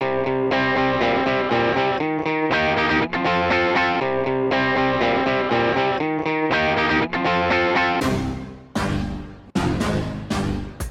[0.00, 0.69] Thank you.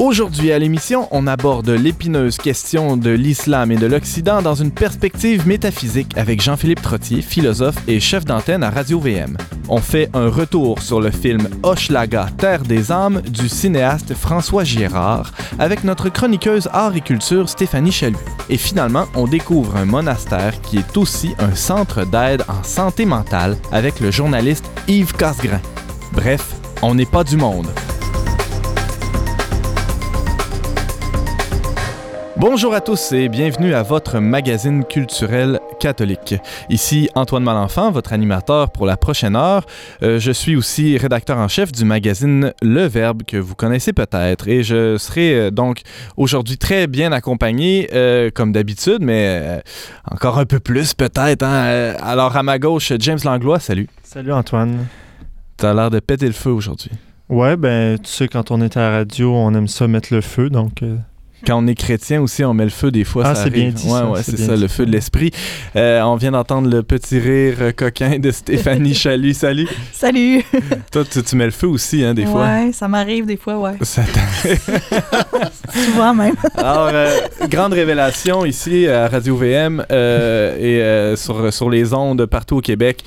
[0.10, 5.48] Aujourd'hui à l'émission, on aborde l'épineuse question de l'islam et de l'Occident dans une perspective
[5.48, 9.38] métaphysique avec Jean-Philippe Trottier, philosophe et chef d'antenne à Radio VM.
[9.68, 15.32] On fait un retour sur le film Hochelaga, Terre des âmes du cinéaste François Girard
[15.60, 18.18] avec notre chroniqueuse art et culture Stéphanie Chalut.
[18.50, 23.58] Et finalement, on découvre un monastère qui est aussi un centre d'aide en santé mentale
[23.72, 25.62] avec le journaliste Yves Casgrain.
[26.14, 27.68] Bref, on n'est pas du monde.
[32.40, 36.36] Bonjour à tous et bienvenue à votre magazine culturel catholique.
[36.70, 39.66] Ici Antoine Malenfant, votre animateur pour la prochaine heure.
[40.04, 44.48] Euh, je suis aussi rédacteur en chef du magazine Le Verbe que vous connaissez peut-être
[44.48, 45.82] et je serai euh, donc
[46.16, 49.62] aujourd'hui très bien accompagné euh, comme d'habitude, mais
[50.10, 51.44] encore un peu plus peut-être.
[51.44, 51.94] Hein.
[52.02, 53.90] Alors à ma gauche, James Langlois, salut.
[54.02, 54.86] Salut Antoine.
[55.58, 56.92] T'as l'air de péter le feu aujourd'hui.
[57.28, 60.22] Ouais, ben tu sais, quand on est à la radio, on aime ça mettre le
[60.22, 60.82] feu, donc
[61.46, 63.24] quand on est chrétien aussi, on met le feu des fois.
[63.28, 63.88] Ah, c'est bien dit.
[63.88, 65.32] Ouais, ouais, c'est ça, le feu de l'esprit.
[65.76, 69.34] Euh, on vient d'entendre le petit rire coquin de Stéphanie Chalut.
[69.34, 69.68] Salut.
[69.94, 70.44] Salut.
[70.92, 72.46] Toi, tu, mets le feu aussi, hein, des fois.
[72.46, 73.74] Ouais, ça m'arrive des fois, ouais.
[73.82, 74.04] Ça
[75.74, 76.36] Souvent même.
[76.56, 82.58] Alors, euh, grande révélation ici à Radio VM euh, et sur, sur les ondes partout
[82.58, 83.04] au Québec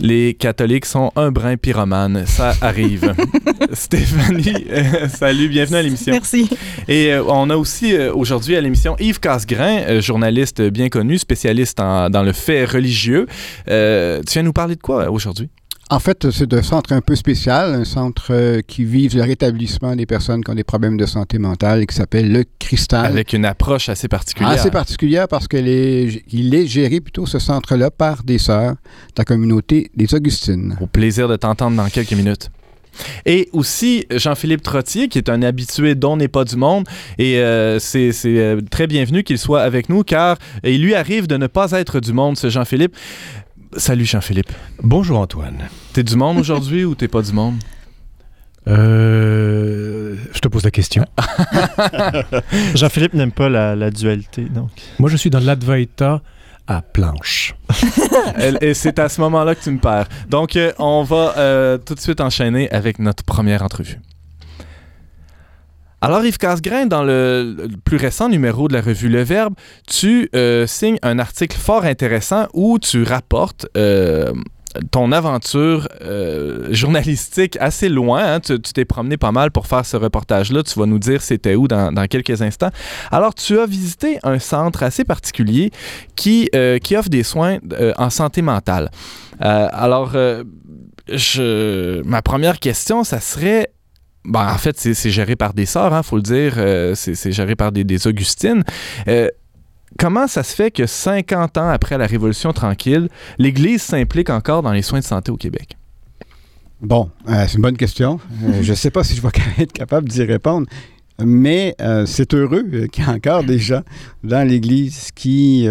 [0.00, 2.24] les catholiques sont un brin pyromane.
[2.26, 3.14] Ça arrive.
[3.72, 6.12] Stéphanie, euh, salut, bienvenue à l'émission.
[6.12, 6.48] Merci.
[6.88, 11.78] Et euh, on a aussi euh, aujourd'hui à l'émission Yves Casgrain, journaliste bien connu, spécialiste
[11.78, 13.26] dans le fait religieux.
[13.66, 15.48] tu viens nous parler de quoi aujourd'hui?
[15.92, 19.96] En fait, c'est un centre un peu spécial, un centre euh, qui vise le rétablissement
[19.96, 23.06] des personnes qui ont des problèmes de santé mentale et qui s'appelle le Cristal.
[23.06, 24.52] Avec une approche assez particulière.
[24.52, 29.18] Assez particulière parce qu'il est, il est géré plutôt ce centre-là par des sœurs de
[29.18, 30.78] la communauté des Augustines.
[30.80, 32.50] Au plaisir de t'entendre dans quelques minutes.
[33.26, 36.86] Et aussi Jean-Philippe Trottier, qui est un habitué dont n'est pas du monde.
[37.18, 41.36] Et euh, c'est euh, très bienvenu qu'il soit avec nous, car il lui arrive de
[41.36, 42.94] ne pas être du monde, ce Jean-Philippe.
[43.76, 44.50] Salut Jean-Philippe.
[44.82, 45.68] Bonjour Antoine.
[45.92, 47.54] T'es du monde aujourd'hui ou t'es pas du monde?
[48.66, 51.04] Euh, je te pose la question.
[52.74, 54.70] Jean-Philippe n'aime pas la, dualité, donc.
[54.98, 56.20] Moi, je suis dans l'Advaita
[56.66, 57.54] à planche.
[58.60, 60.08] Et c'est à ce moment-là que tu me perds.
[60.28, 64.00] Donc, euh, on va euh, tout de suite enchaîner avec notre première entrevue.
[66.02, 69.54] Alors, Yves Casgrain, dans le, plus récent numéro de la revue Le Verbe,
[69.86, 74.32] tu euh, signes un article fort intéressant où tu rapportes euh,
[74.92, 78.36] ton aventure euh, journalistique assez loin.
[78.36, 78.40] Hein.
[78.40, 80.62] Tu t'es promené pas mal pour faire ce reportage-là.
[80.62, 82.70] Tu vas nous dire c'était où dans, quelques instants.
[83.10, 85.70] Alors, tu as visité un centre assez particulier
[86.16, 86.48] qui,
[86.82, 87.58] qui offre des soins
[87.98, 88.90] en santé mentale.
[89.38, 90.16] alors,
[91.08, 93.68] je, ma première question, ça serait
[94.24, 96.54] ben, en fait, c'est géré par des sœurs, il hein, faut le dire.
[96.58, 98.62] Euh, c'est géré par des, des Augustines.
[99.08, 99.28] Euh,
[99.98, 103.08] comment ça se fait que 50 ans après la Révolution tranquille,
[103.38, 105.76] l'Église s'implique encore dans les soins de santé au Québec?
[106.82, 108.20] Bon, euh, c'est une bonne question.
[108.60, 110.66] je ne sais pas si je vais être capable d'y répondre,
[111.18, 111.74] mais
[112.06, 113.82] c'est heureux qu'il y ait encore des gens
[114.22, 115.66] dans l'Église qui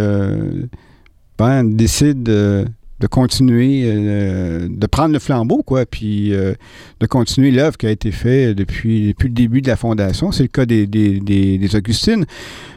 [1.38, 2.66] ben, décident
[3.00, 6.54] de continuer, euh, de prendre le flambeau, quoi, puis euh,
[7.00, 10.32] de continuer l'œuvre qui a été faite depuis, depuis le début de la Fondation.
[10.32, 12.26] C'est le cas des, des, des, Augustines,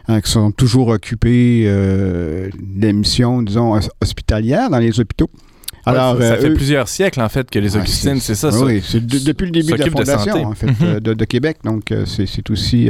[0.06, 5.30] hein, qui sont toujours occupés euh, des missions, disons, hospitalières dans les hôpitaux.
[5.84, 8.50] Alors, ça, fait plusieurs siècles, en fait, que les Augustines, c'est ça.
[8.56, 11.58] Oui, c'est depuis le début de la Fondation, en fait, de, de, Québec.
[11.64, 12.88] Donc, c'est aussi...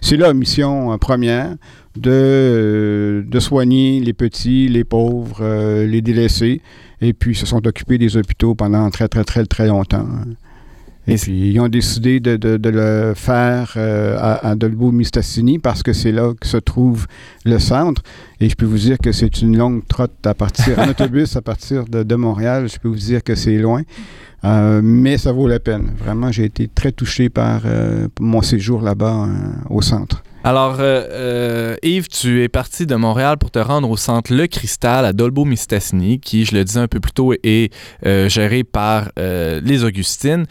[0.00, 1.56] c'est la mission première
[1.96, 6.60] de, de soigner les petits, les pauvres, euh, les délaissés.
[7.00, 10.06] Et puis, ils se sont occupés des hôpitaux pendant très, très, très, très longtemps.
[11.08, 15.92] Et, puis, ils ont décidé de, de, le faire euh, à, à Dolbeau-Mistassini parce que
[15.92, 17.06] c'est là que se trouve
[17.44, 18.02] le centre.
[18.38, 21.42] Et je peux vous dire que c'est une longue trotte à partir en autobus à
[21.42, 22.68] partir de, de, Montréal.
[22.68, 23.82] Je peux vous dire que c'est loin.
[24.44, 25.90] Euh, mais ça vaut la peine.
[25.98, 27.62] Vraiment, j'ai été très touché par
[28.20, 29.26] mon séjour là-bas
[29.68, 30.22] au centre.
[30.42, 34.46] Alors, euh, euh, Yves, tu es parti de Montréal pour te rendre au centre Le
[34.46, 37.70] Cristal à Dolbeau-Mistassini, qui, je le disais un peu plus tôt, est
[38.06, 40.46] euh, géré par les Augustines.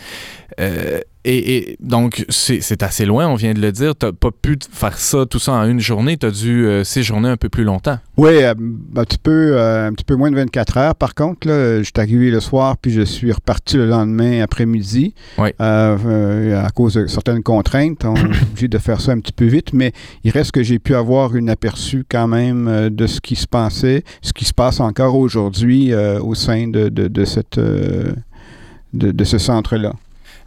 [1.25, 3.93] Et, donc, c'est assez loin, on vient de le dire.
[3.95, 6.15] Tu n'as pas pu faire ça, tout ça en une journée.
[6.15, 7.99] Tu as dû euh, séjourner un peu plus longtemps.
[8.15, 8.53] Oui, euh,
[8.95, 10.95] un, petit peu, euh, un petit peu moins de 24 heures.
[10.95, 15.13] Par contre, je suis arrivé le soir, puis je suis reparti le lendemain après-midi.
[15.37, 15.49] Oui.
[15.59, 19.73] à cause de certaines contraintes, on est obligé de faire ça un petit peu vite,
[19.73, 19.91] mais
[20.23, 24.03] il reste que j'ai pu avoir une aperçu quand même de ce qui se passait,
[24.21, 29.93] ce qui se passe encore aujourd'hui au sein de, de cette, de ce centre-là.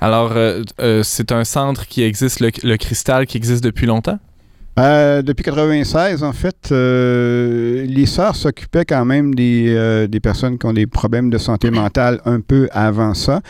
[0.02, 4.18] Alors, euh, euh, c'est un centre qui existe, le, cristal, qui existe depuis longtemps?
[4.76, 10.88] Euh, depuis 96, en fait, les sœurs s'occupaient quand même des, personnes qui ont des
[10.88, 13.42] problèmes de santé mentale un peu avant ça.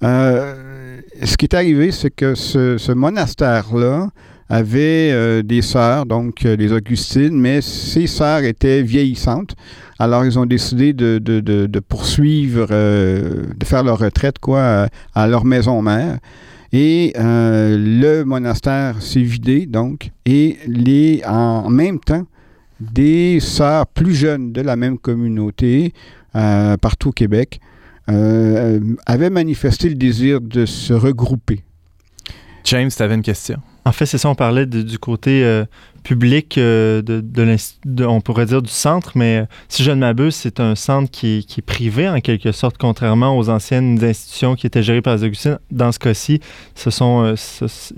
[0.00, 4.08] ce qui est arrivé, c'est que ce monastère-là
[4.48, 9.54] avait des sœurs, donc les Augustines, mais ces sœurs étaient vieillissantes.
[10.00, 15.26] Alors, ils ont décidé de, de, de, poursuivre, euh, de faire leur retraite quoi, à,
[15.26, 16.18] leur maison mère.
[16.72, 22.26] Et euh, le monastère s'est vidé, donc, et les, en même temps,
[22.78, 25.92] des sœurs plus jeunes de la même communauté,
[26.36, 27.60] euh, partout au Québec,
[28.06, 31.60] avaient manifesté le désir de se regrouper.
[32.64, 33.58] James, tu avais une question?
[33.84, 35.64] En fait, c'est ça, on parlait du côté
[36.08, 40.58] public euh, de, on pourrait dire du centre, mais euh, si je ne m'abuse, c'est
[40.58, 44.82] un centre qui, qui, est privé en quelque sorte, contrairement aux anciennes institutions qui étaient
[44.82, 45.58] gérées par les Augustines.
[45.70, 46.40] Dans ce cas-ci,
[46.74, 47.34] ce sont, euh,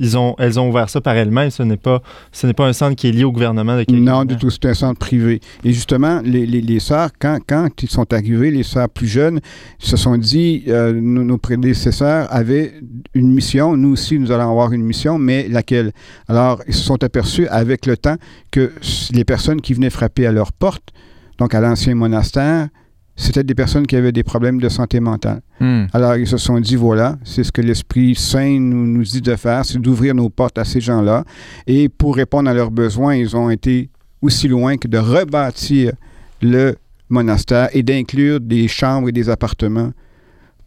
[0.01, 1.51] ils ont, elles ont ouvert ça par elles-mêmes.
[1.51, 2.03] Ce n'est pas,
[2.33, 3.85] ce n'est pas un centre qui est lié au gouvernement de.
[3.95, 4.51] Non, du tout.
[4.51, 5.41] C'est un centre privé.
[5.63, 9.39] Et justement, les, les, les sœurs, quand, quand ils sont arrivés, les sœurs plus jeunes,
[9.79, 12.73] se sont dit, nos, nos, prédécesseurs avaient
[13.15, 13.77] une mission.
[13.77, 15.93] Nous aussi, nous allons avoir une mission, mais laquelle?
[16.27, 18.17] Alors, ils se sont aperçus avec le temps
[18.51, 18.73] que
[19.13, 20.91] les personnes qui venaient frapper à leur porte,
[21.39, 22.69] donc à l'ancien monastère,
[23.17, 25.43] c'était des personnes qui avaient des problèmes de santé mentale.
[25.61, 25.85] Hmm.
[25.93, 29.37] Alors, ils se sont dit, voilà, c'est ce que l'Esprit Saint nous, nous dit de
[29.37, 31.25] faire, c'est d'ouvrir nos portes à ces gens-là.
[31.67, 33.91] Et pour répondre à leurs besoins, ils ont été
[34.23, 35.93] aussi loin que de rebâtir
[36.41, 36.77] le
[37.11, 39.93] monastère et d'inclure des chambres et des appartements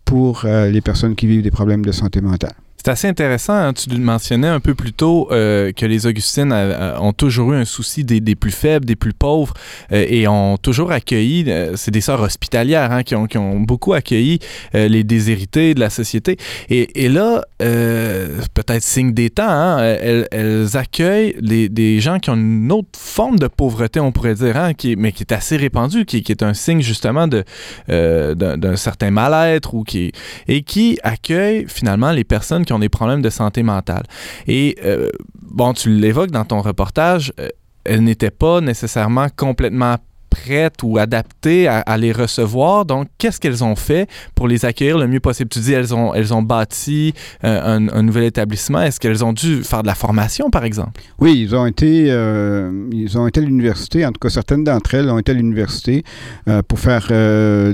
[0.05, 2.53] pour euh, les personnes qui vivent des problèmes de santé mentale.
[2.83, 3.53] C'est assez intéressant.
[3.53, 3.71] Hein.
[3.71, 8.03] Tu mentionnais un peu plus tôt euh, que les Augustines ont toujours eu un souci
[8.03, 9.53] des, plus faibles, des plus pauvres
[9.93, 14.39] euh, et ont toujours accueilli, euh, c'est des sœurs hospitalières hein, qui, ont, beaucoup accueilli
[14.73, 16.35] les déshérités de la société.
[16.69, 22.99] Et, là, peut-être signe des temps, hein, elles, accueillent des, gens qui ont une autre
[22.99, 26.53] forme de pauvreté, on pourrait dire, hein, mais qui est assez répandue, qui, est un
[26.53, 30.11] signe justement d'un certain mal-être ou qui,
[30.49, 34.03] et qui accueille finalement les personnes qui ont des problèmes de santé mentale.
[34.47, 35.09] Et euh,
[35.41, 37.49] bon, tu l'évoques dans ton reportage, euh,
[37.85, 39.97] elle n'était pas nécessairement complètement
[40.33, 42.85] prêtes ou adaptées à, les recevoir.
[42.85, 45.49] Donc, qu'est-ce qu'elles ont fait pour les accueillir le mieux possible?
[45.49, 47.13] Tu dis, elles ont, elles ont bâti
[47.43, 48.81] euh, un, nouvel établissement.
[48.81, 51.01] Est-ce qu'elles ont dû faire de la formation, par exemple?
[51.19, 54.05] Oui, ils ont été, euh, ils ont été à l'université.
[54.05, 56.03] En tout cas, certaines d'entre elles ont été à l'université
[56.47, 57.07] euh, pour faire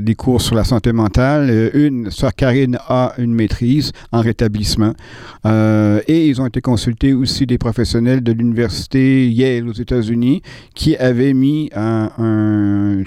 [0.01, 1.71] des cours sur la santé mentale.
[1.73, 4.93] Une, Sœur Karine a une maîtrise en rétablissement.
[5.45, 10.41] et ils ont été consultés aussi des professionnels de l'université Yale aux États-Unis
[10.75, 12.09] qui avaient mis un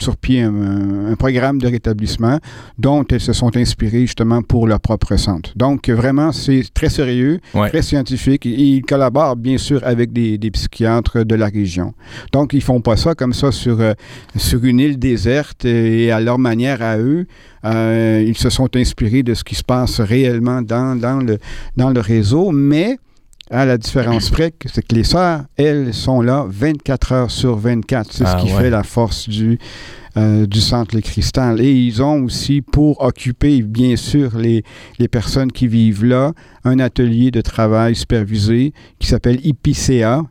[0.01, 2.39] sur pied un, programme de rétablissement
[2.79, 5.53] dont elles se sont inspirées justement pour leur propre centre.
[5.57, 8.47] Donc, vraiment, c'est très sérieux, très scientifique.
[8.47, 11.95] Et ils collaborent bien sûr avec des, psychiatres de la région.
[12.33, 13.93] Donc, ils font pas ça comme ça sur, euh,
[14.37, 17.27] sur une île déserte et à leur manière à eux.
[17.65, 21.39] Euh, ils se sont inspirés de ce qui se passe réellement dans, dans, le,
[21.77, 22.99] dans le réseau, mais
[23.53, 28.13] à la différence près, c'est que les sœurs, elles, sont là 24 heures sur 24.
[28.13, 29.59] C'est ce ah qui fait la force du,
[30.17, 31.61] euh, du centre Le Cristal.
[31.61, 34.65] Et ils ont aussi, pour occuper, bien sûr, les,
[34.99, 36.33] les personnes qui vivent là,
[36.65, 40.23] un atelier de travail supervisé qui s'appelle IPCA,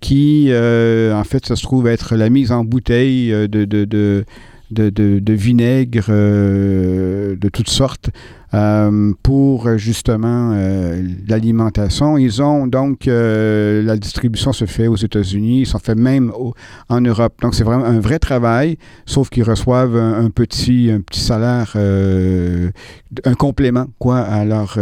[0.00, 3.84] qui, euh, en fait, ça se trouve être la mise en bouteille euh, de, de,
[3.86, 4.24] de,
[4.90, 8.10] de vinaigre de toutes sortes
[8.54, 12.18] euh, pour justement euh, l'alimentation.
[12.18, 16.32] Ils ont donc euh, la distribution se fait aux États-Unis, ils sont fait même
[16.90, 17.34] en Europe.
[17.40, 23.34] Donc c'est vraiment un vrai travail, sauf qu'ils reçoivent un, petit un petit salaire, un
[23.34, 24.76] complément quoi à leur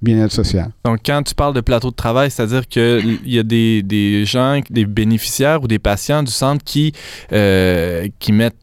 [0.00, 0.70] bien-être social.
[0.84, 4.60] Donc quand tu parles de plateau de travail, c'est-à-dire qu'il y a des, des, gens,
[4.70, 6.92] des bénéficiaires ou des patients du centre qui
[7.30, 8.54] qui mettent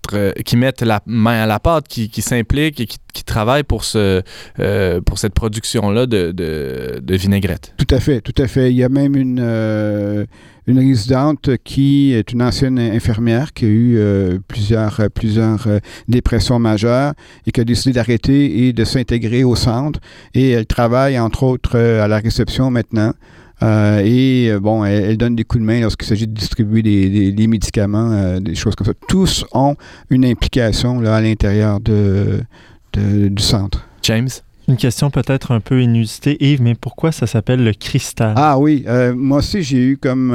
[0.46, 4.22] qui mettent la main à la pâte, qui, s'impliquent et qui travaillent pour pour, ce,
[5.02, 7.74] pour cette production-là de, de, vinaigrette.
[7.78, 8.72] Tout à fait, tout à fait.
[8.72, 9.40] Il y a même une,
[10.68, 14.00] une résidente qui est une ancienne infirmière qui a eu
[14.48, 15.68] plusieurs, plusieurs
[16.08, 17.14] dépressions majeures
[17.48, 20.00] et qui a décidé d'arrêter et de s'intégrer au centre.
[20.36, 23.14] Et elle travaille, entre autres, à la réception maintenant.
[23.64, 27.48] Euh, et euh, bon, elle, donne des coups de main lorsqu'il s'agit de distribuer des,
[27.48, 28.94] médicaments, euh, des choses comme ça.
[29.08, 29.76] Tous ont
[30.10, 32.42] une implication là, à l'intérieur de,
[32.98, 33.86] du centre.
[34.04, 34.30] James?
[34.68, 38.34] Une question peut-être un peu inusitée, Yves, mais pourquoi ça s'appelle le cristal?
[38.38, 40.32] Ah oui, moi aussi j'ai eu comme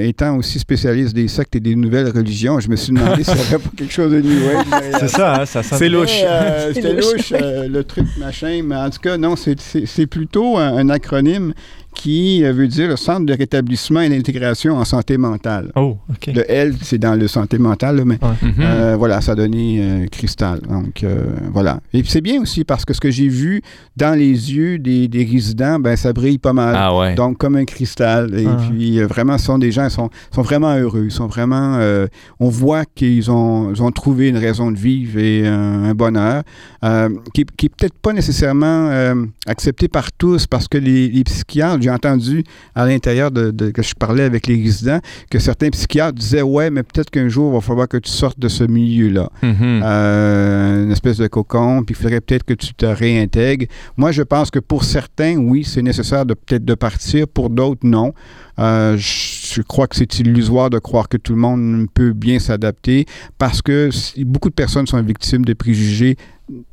[0.00, 3.32] étant aussi spécialiste des sectes et des nouvelles religions, je me suis demandé si ça
[3.32, 4.62] avait pas quelque chose de nouveau.
[4.98, 6.08] c'est ça, hein, ça C'est louche.
[6.72, 11.52] C'était louche, le truc machin, mais en tout cas, non, c'est plutôt un acronyme
[11.98, 15.72] qui euh, veut dire le Centre de rétablissement et d'intégration en santé mentale.
[15.74, 16.32] Oh, OK.
[16.32, 18.18] Le L, c'est dans le santé mentale, mais
[18.60, 20.60] euh, voilà, ça a donné euh, cristal.
[20.60, 21.04] Donc,
[21.52, 21.80] voilà.
[21.92, 23.62] Et c'est bien aussi parce que ce que j'ai vu
[23.96, 26.74] dans les yeux des, des, résidents, ben ça brille pas mal.
[26.78, 27.14] Ah ouais.
[27.16, 28.32] Donc, comme un cristal.
[28.38, 28.56] Et ah.
[28.70, 31.06] puis, vraiment, ce sont des gens, ils sont, sont vraiment heureux.
[31.06, 31.80] Ils sont vraiment...
[32.38, 36.44] on voit qu'ils ont, ont, trouvé une raison de vivre et un, bonheur
[37.34, 38.90] qui, qui est peut-être pas nécessairement
[39.46, 43.94] accepté par tous parce que les, les psychiatres, j'ai entendu à l'intérieur de, que je
[43.94, 47.60] parlais avec les résidents que certains psychiatres disaient Ouais, mais peut-être qu'un jour, il va
[47.60, 49.30] falloir que tu sortes de ce milieu-là.
[49.42, 49.82] Mm-hmm.
[49.82, 53.66] Euh, une espèce de cocon, puis il faudrait peut-être que tu te réintègres.
[53.96, 57.86] Moi, je pense que pour certains, oui, c'est nécessaire de peut-être de partir, pour d'autres,
[57.86, 58.12] non.
[58.58, 63.06] Euh, je crois que c'est illusoire de croire que tout le monde peut bien s'adapter
[63.38, 63.90] parce que
[64.24, 66.16] beaucoup de personnes sont victimes de préjugés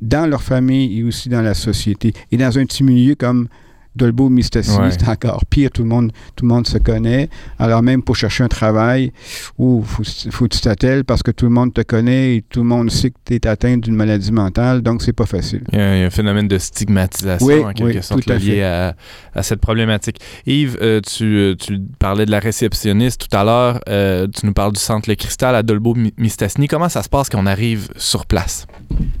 [0.00, 2.12] dans leur famille et aussi dans la société.
[2.32, 3.48] Et dans un petit milieu comme
[3.96, 5.70] Dolbeau Mistassini, c'est encore pire.
[5.70, 7.28] Tout le, monde, tout le monde se connaît.
[7.58, 9.12] Alors, même pour chercher un travail,
[9.58, 12.60] il faut, faut que tu t'attelles parce que tout le monde te connaît et tout
[12.60, 14.82] le monde sait que tu es atteint d'une maladie mentale.
[14.82, 15.62] Donc, c'est pas facile.
[15.72, 18.94] Il y, a, un phénomène de stigmatisation, en quelque sorte, lié à,
[19.34, 20.18] à, cette problématique.
[20.46, 23.80] Yves, euh, tu, euh, tu, parlais de la réceptionniste tout à l'heure.
[23.88, 26.68] Euh, tu nous parles du centre Le Cristal à Dolbeau Mistassini.
[26.68, 28.66] Comment ça se passe quand on arrive sur place?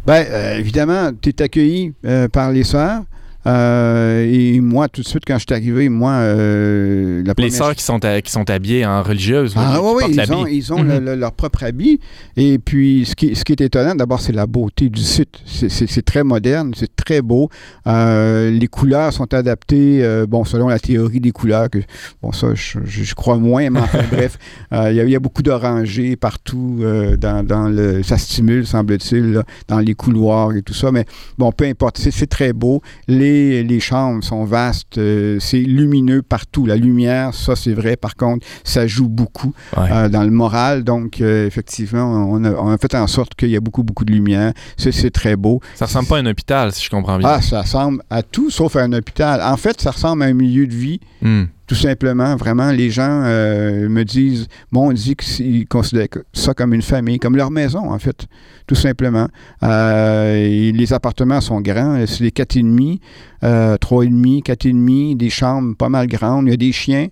[0.06, 0.24] Bien,
[0.56, 1.92] évidemment, tu es accueilli
[2.32, 3.02] par les soeurs.
[3.46, 7.74] Euh, et moi, tout de suite, quand je suis arrivé, moi, euh, la Les sœurs
[7.74, 9.54] qui sont, qui sont habillées en religieuse.
[9.56, 11.14] Ah oui, oui, ils ont, ils ont mhm.
[11.14, 12.00] leur propre habit.
[12.36, 15.40] Et puis, ce qui, ce qui est étonnant, d'abord, c'est la beauté du site.
[15.46, 17.48] C'est très moderne, c'est très beau.
[17.86, 21.78] Euh, les couleurs sont adaptées, bon, selon la théorie des couleurs, que,
[22.22, 24.38] bon, ça, je, crois moins, mais enfin, bref,
[24.72, 26.80] il y, a beaucoup d'orangers partout
[27.18, 28.02] dans, dans, le...
[28.02, 30.90] Ça stimule, semble-t-il, dans les couloirs et tout ça.
[30.90, 31.04] Mais
[31.38, 32.82] bon, peu importe, c'est très beau.
[33.06, 36.66] Les les, chambres sont vastes, euh, c'est lumineux partout.
[36.66, 37.96] La lumière, ça c'est vrai.
[37.96, 40.84] Par contre, ça joue beaucoup euh, dans le moral.
[40.84, 44.52] Donc, euh, effectivement, on a, fait en sorte qu'il y a beaucoup, beaucoup de lumière.
[44.76, 45.60] C'est très beau.
[45.74, 47.28] Ça ressemble pas à un hôpital, si je comprends bien.
[47.28, 49.40] Ah, ça ressemble à tout sauf à un hôpital.
[49.42, 51.00] En fait, ça ressemble à un milieu de vie.
[51.22, 51.44] Hmm.
[51.66, 56.82] Tout simplement, vraiment, les gens euh, me disent, m'ont dit qu'ils considèrent ça comme une
[56.82, 58.26] famille, comme leur maison, en fait,
[58.68, 59.26] tout simplement.
[59.64, 63.00] Euh, les appartements sont grands, c'est des quatre et demi,
[63.42, 66.46] euh, trois et demi, quatre et demi, des chambres pas mal grandes.
[66.46, 67.08] Il y a des chiens,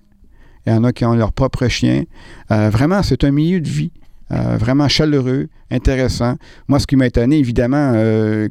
[0.67, 2.05] il y en a qui ont leur propre chien.
[2.49, 3.91] vraiment, c'est un milieu de vie.
[4.31, 6.37] vraiment chaleureux, intéressant.
[6.69, 7.91] Moi, ce qui m'a étonné, évidemment,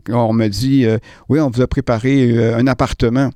[0.09, 0.85] on me dit
[1.29, 3.29] Oui, on vous a préparé un appartement.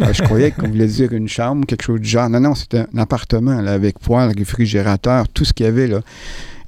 [0.00, 2.28] Ah, je croyais qu'on voulait dire une chambre, quelque chose du genre.
[2.28, 5.90] Non, non, c'était un appartement avec poêle, réfrigérateur, tout ce qu'il y avait.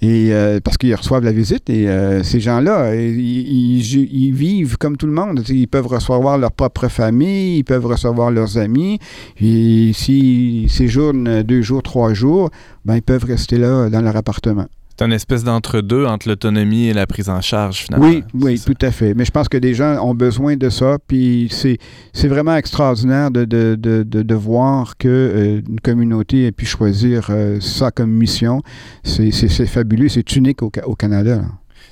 [0.00, 5.06] Et euh, parce qu'ils reçoivent la visite et euh, ces gens-là, ils, vivent comme tout
[5.06, 5.42] le monde.
[5.48, 9.00] Ils peuvent recevoir leur propre famille, ils peuvent recevoir leurs amis.
[9.40, 12.50] Et s'ils séjournent deux jours, trois jours,
[12.84, 14.66] ben, ils peuvent rester là dans leur appartement.
[14.98, 18.08] C'est une espèce d'entre-deux entre l'autonomie et la prise en charge, finalement.
[18.08, 19.14] Oui, oui, tout à fait.
[19.14, 20.96] Mais je pense que des gens ont besoin de ça.
[21.06, 27.28] Puis c'est vraiment extraordinaire de, de, de, de voir qu'une euh, communauté ait pu choisir
[27.30, 28.60] euh, ça comme mission.
[29.04, 29.30] C'est
[29.66, 31.42] fabuleux, c'est unique au, au Canada.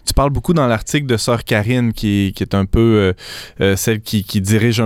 [0.06, 3.12] Tu parles beaucoup dans l'article de Sœur Karine, qui, qui, est un peu euh,
[3.60, 4.80] euh, celle qui, qui dirige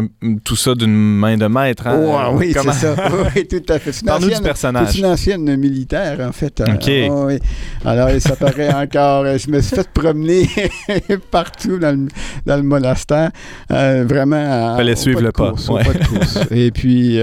[0.45, 1.87] tout ça d'une main de maître.
[1.87, 2.31] Hein?
[2.33, 2.95] oui, c'est ça.
[3.37, 4.03] oui, tout à fait.
[4.05, 4.89] Parle-nous du personnage.
[4.93, 6.63] C'est une ancienne militaire, en fait.
[6.67, 6.91] OK.
[7.27, 7.39] oui.
[7.85, 9.27] Alors, ça paraît encore...
[9.37, 10.49] Je me suis fait promener
[11.31, 12.09] partout dans le,
[12.47, 13.31] dans le monastère.
[13.71, 14.73] Euh, vraiment...
[14.73, 15.53] Il fallait suivre le pas.
[15.53, 16.39] pas de course.
[16.51, 17.19] Et puis,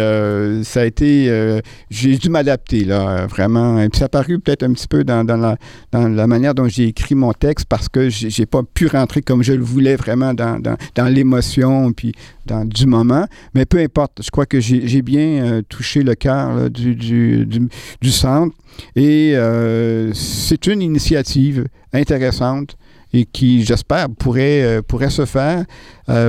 [0.63, 1.61] ça a été...
[1.89, 3.81] j'ai dû m'adapter, là, vraiment.
[3.81, 5.57] Et puis, ça a paru peut-être un petit peu dans, dans, la,
[5.91, 9.21] dans la manière dont j'ai écrit mon texte, parce parce que j'ai pas pu rentrer
[9.21, 12.11] comme je le voulais vraiment dans, dans, l'émotion puis
[12.45, 13.25] dans du moment.
[13.53, 18.11] Mais peu importe, je crois que j'ai bien euh, touché le cœur du, du, du,
[18.11, 18.55] centre.
[18.95, 22.77] Et euh, c'est une initiative intéressante
[23.13, 25.65] et qui, j'espère, pourrait, euh, pourrait se faire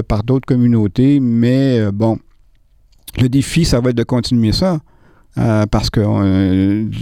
[0.07, 1.19] par d'autres communautés.
[1.21, 2.19] Mais bon,
[3.21, 4.79] le défi, ça va être de continuer ça.
[5.35, 6.93] parce qu'on ne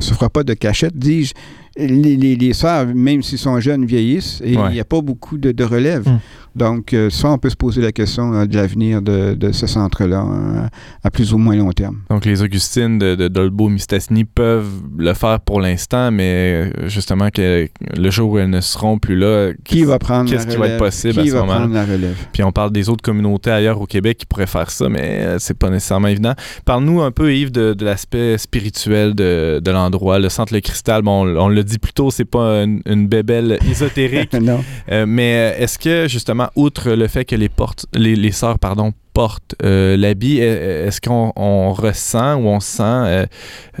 [0.00, 1.34] se fera pas de cachette, dis-je
[1.76, 5.38] les, les, les sœurs, même s'ils sont jeunes, vieillissent et il n'y a pas beaucoup
[5.38, 6.08] de, relève.
[6.08, 6.18] Hmm.
[6.56, 10.24] Donc, euh, ça, on peut se poser la question euh, de l'avenir de, ce centre-là
[10.24, 10.66] euh,
[11.04, 11.98] à plus ou moins long terme.
[12.08, 18.10] Donc, les Augustines de, de Dolbeau-Mistassini peuvent le faire pour l'instant, mais justement, que le
[18.10, 21.14] jour où elles ne seront plus là, qui va prendre qu'est-ce qui va être possible
[21.14, 22.16] qui à ce moment prendre la relève?
[22.32, 25.58] Puis on parle des autres communautés ailleurs au Québec qui pourraient faire ça, mais c'est
[25.58, 26.32] pas nécessairement évident.
[26.64, 30.18] Parle-nous un peu, Yves, de, l'aspect spirituel de, l'endroit.
[30.18, 33.58] Le centre Le Cristal, bon, on, le dit plus tôt, c'est pas une, une bébelle
[33.70, 34.32] ésotérique.
[34.40, 34.62] non.
[35.06, 39.54] mais est-ce que, justement, outre le fait que les, portes, les, les sœurs pardon, portent
[39.64, 43.24] euh, l'habit, est-ce qu'on ressent ou on sent euh,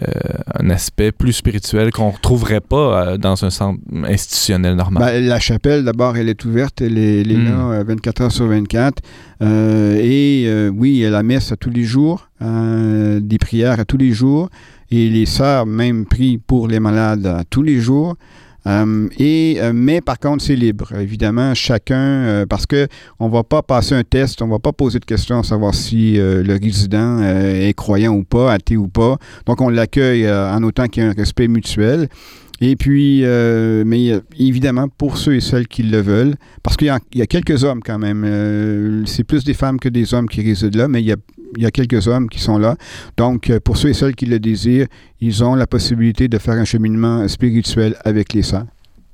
[0.00, 0.12] euh,
[0.58, 5.02] un aspect plus spirituel qu'on ne retrouverait pas dans un centre institutionnel normal?
[5.04, 8.22] Ben, la chapelle, d'abord, elle est ouverte, elle est, là 24 hmm.
[8.22, 9.02] heures sur 24.
[9.42, 13.98] et oui, il y a la messe à tous les jours, des prières à tous
[13.98, 14.48] les jours.
[14.90, 18.16] Et les sœurs même prient pour les malades à tous les jours.
[18.66, 20.92] Euh, et, euh, mais par contre, c'est libre.
[20.98, 22.88] Évidemment, chacun, euh, parce que
[23.20, 26.14] on va pas passer un test, on va pas poser de questions à savoir si
[26.16, 29.18] le résident est croyant ou pas, athée ou pas.
[29.46, 32.08] Donc, on l'accueille en autant qu'il y a un respect mutuel.
[32.60, 37.26] Et puis, mais évidemment, pour ceux et celles qui le veulent, parce qu'il y, a
[37.26, 41.02] quelques hommes quand même, c'est plus des femmes que des hommes qui résident là, mais
[41.02, 41.16] il y a
[41.56, 42.76] il y a quelques hommes qui sont là.
[43.16, 44.86] Donc, euh, pour ceux et celles qui le désirent,
[45.20, 48.66] ils ont la possibilité de faire un cheminement spirituel avec les saints.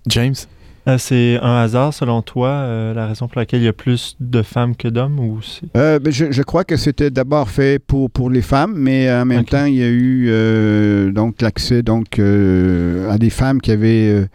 [0.08, 0.34] James?
[0.88, 4.16] Euh, c'est un hasard, selon toi, euh, la raison pour laquelle il y a plus
[4.18, 5.38] de femmes que d'hommes ou
[5.74, 9.64] ben, je, crois que c'était d'abord fait pour, pour les femmes, mais en même temps,
[9.64, 14.26] il y a eu donc l'accès donc à des femmes qui avaient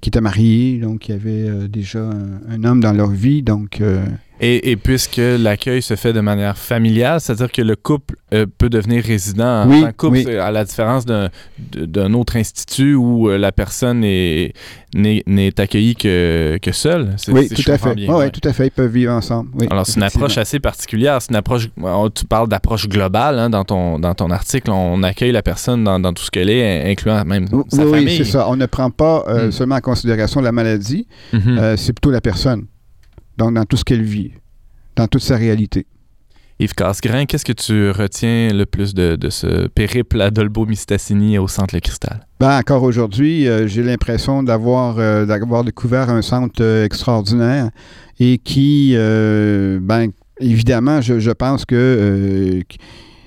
[0.00, 2.08] qui étaient mariées, donc qui avaient déjà
[2.48, 3.82] un, homme dans leur vie, donc
[4.44, 9.04] et, puisque l'accueil se fait de manière familiale, c'est-à-dire que le couple euh, peut devenir
[9.04, 14.52] résident en tant couple, à la différence d'un autre institut où euh, la personne n'est
[15.60, 17.14] accueillie que, que seule.
[17.28, 17.94] Oui, tout à fait.
[18.30, 18.66] tout à fait.
[18.66, 19.50] Ils peuvent vivre ensemble.
[19.70, 21.22] Alors, c'est une approche assez particulière.
[21.22, 21.68] C'est une approche,
[22.12, 24.72] tu parles d'approche globale hein, dans, ton, dans ton article.
[24.72, 28.06] On accueille la personne dans, dans tout ce qu'elle est, incluant même sa famille.
[28.06, 28.48] Oui, c'est ça.
[28.48, 29.52] On ne prend pas euh, hmm.
[29.52, 31.76] seulement en considération la maladie, mm-hmm.
[31.76, 32.66] c'est plutôt la personne
[33.38, 34.32] donc dans tout ce qu'elle vit,
[34.96, 35.86] dans toute sa réalité.
[36.62, 41.74] Yves Casgrain, qu'est-ce que tu retiens le plus de, ce périple à Dolbeau-Mistassini au Centre
[41.74, 42.26] Le Cristal?
[42.38, 47.70] Ben, encore aujourd'hui, euh, j'ai l'impression d'avoir euh, d'avoir découvert un centre euh, extraordinaire
[48.20, 52.62] et qui, ben, évidemment, je, je pense que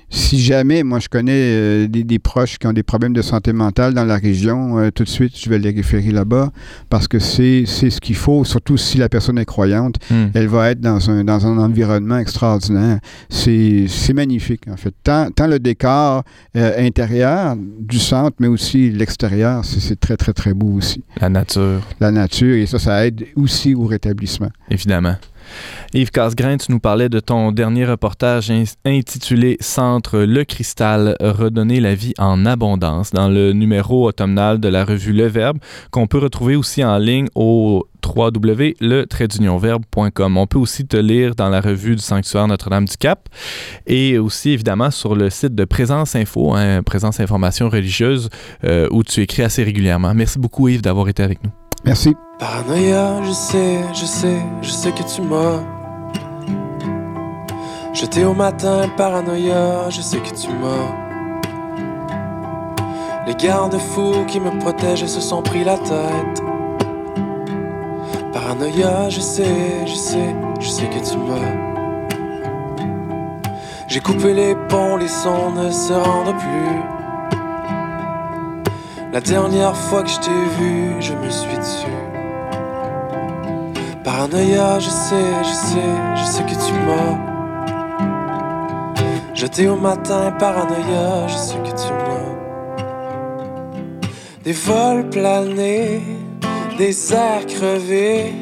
[0.08, 3.92] si jamais, moi, je connais euh, des, proches qui ont des problèmes de santé mentale
[3.92, 6.50] dans la région, euh, tout de suite, je vais les référer là-bas
[6.88, 9.96] parce que c'est ce qu'il faut, surtout si la personne est croyante.
[10.10, 10.26] Hmm.
[10.34, 13.00] Elle va être dans un, dans un environnement extraordinaire.
[13.28, 14.94] C'est magnifique, en fait.
[15.02, 16.22] Tant, tant le décor
[16.56, 21.02] euh, intérieur du centre, mais aussi l'extérieur, c'est très, très, très beau aussi.
[21.20, 21.80] La nature.
[22.00, 24.50] La nature, et ça, ça aide aussi au rétablissement.
[24.70, 25.16] Évidemment.
[25.94, 28.52] Yves Casgrain, tu nous parlais de ton dernier reportage
[28.84, 34.84] intitulé Centre Le Cristal, redonner la vie en abondance dans le numéro automnal de la
[34.84, 35.58] revue Le Verbe
[35.90, 40.36] qu'on peut retrouver aussi en ligne au www.le-verbe.com.
[40.36, 43.28] On peut aussi te lire dans la revue du Sanctuaire Notre-Dame-du-Cap
[43.86, 48.28] et aussi évidemment sur le site de Présence Info, hein, Présence Information Religieuse,
[48.64, 50.14] euh, où tu écris assez régulièrement.
[50.14, 51.65] Merci beaucoup Yves d'avoir été avec nous.
[51.86, 52.16] Merci.
[52.40, 55.60] Paranoïa, je sais, je sais, je sais que tu m'as.
[57.94, 60.90] Jeté au matin, paranoïa, je sais que tu m'as.
[63.28, 66.42] Les garde-fous qui me protègent se sont pris la tête.
[68.32, 71.52] Paranoïa, je sais, je sais, je sais que tu m'as.
[73.86, 77.05] J'ai coupé les ponts, les sons ne se rendent plus.
[79.16, 81.86] La dernière fois que je t'ai vu, je me suis dessus.
[84.04, 87.16] Paranoïa, je sais, je sais, je sais que tu m'as.
[89.32, 92.34] Jeté au matin, paranoïa, je sais que tu m'as.
[94.44, 96.02] Des vols planés,
[96.76, 98.34] des airs crevés,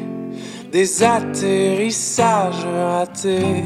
[0.73, 3.63] des atterrissages ratés.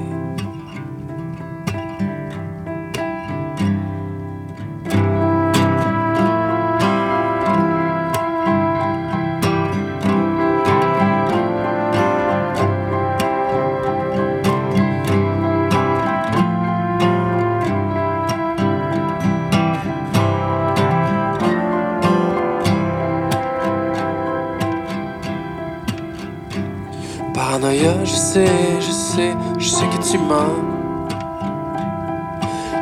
[27.39, 30.58] Paranoïa, je sais, je sais, je sais que tu m'as.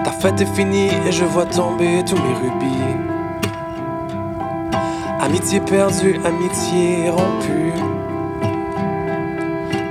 [0.04, 2.96] Ta fête est finie et je vois tomber tous mes rubis.
[5.22, 7.72] Amitié perdue, amitié rompue.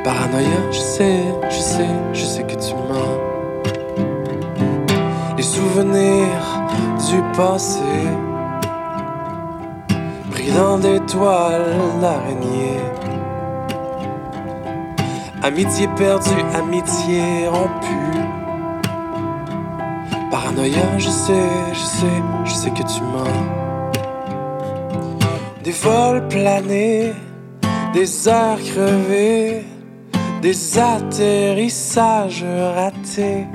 [0.02, 3.18] Paranoïa, je sais, je sais, je sais que tu m'as.
[5.36, 6.46] Les souvenirs
[7.08, 7.84] du passé,
[10.32, 10.96] pris dans des.
[15.46, 18.18] Amitié perdue, amitié rompue.
[20.28, 23.30] Paranoïa, je sais, je sais, je sais que tu m'as.
[25.62, 27.12] Des vols planés,
[27.94, 29.64] des heures crevées,
[30.42, 33.46] des atterrissages ratés.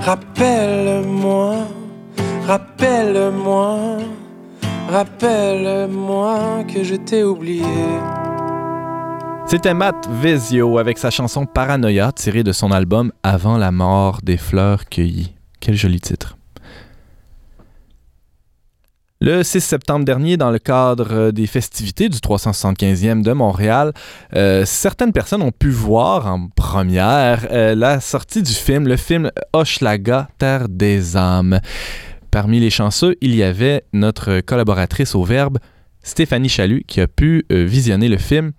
[0.00, 1.54] Rappelle-moi,
[2.44, 3.76] rappelle-moi,
[4.92, 7.64] rappelle-moi que je t'ai oublié.
[9.46, 14.36] C'était Matt Vezio avec sa chanson Paranoia tirée de son album Avant la mort des
[14.36, 15.32] fleurs cueillies.
[15.60, 16.36] Quel joli titre.
[19.20, 23.92] Le 6 septembre dernier, dans le cadre des festivités du 375e de Montréal,
[24.34, 29.30] euh, certaines personnes ont pu voir en première euh, la sortie du film, le film
[29.52, 31.60] Hochelaga, Terre des âmes.
[32.32, 35.58] Parmi les chanceux, il y avait notre collaboratrice au Verbe,
[36.02, 38.52] Stéphanie Chalut, qui a pu euh, visionner le film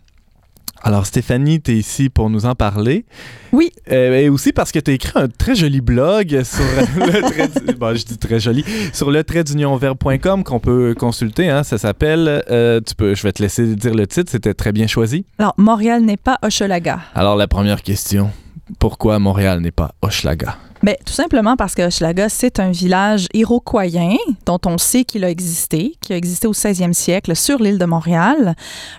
[0.86, 3.06] alors, Stéphanie, tu es ici pour nous en parler.
[3.54, 3.72] Oui.
[3.90, 6.62] Euh, et aussi parce que tu as écrit un très joli blog sur
[6.98, 11.50] le trait bon, je dis très joli, sur le trait d'unionverbe.com qu'on peut consulter.
[11.50, 14.74] Hein, ça s'appelle, euh, tu peux, je vais te laisser dire le titre, c'était très
[14.74, 15.26] bien choisi.
[15.40, 17.00] Alors, Montréal n'est pas Hochelaga.
[17.16, 18.32] Alors, la première question,
[18.78, 20.58] pourquoi Montréal n'est pas Hochelaga?
[20.84, 25.30] Bien, tout simplement parce que Hochelaga, c'est un village iroquoien dont on sait qu'il a
[25.30, 28.54] existé, qui a existé au 16e siècle sur l'île de Montréal.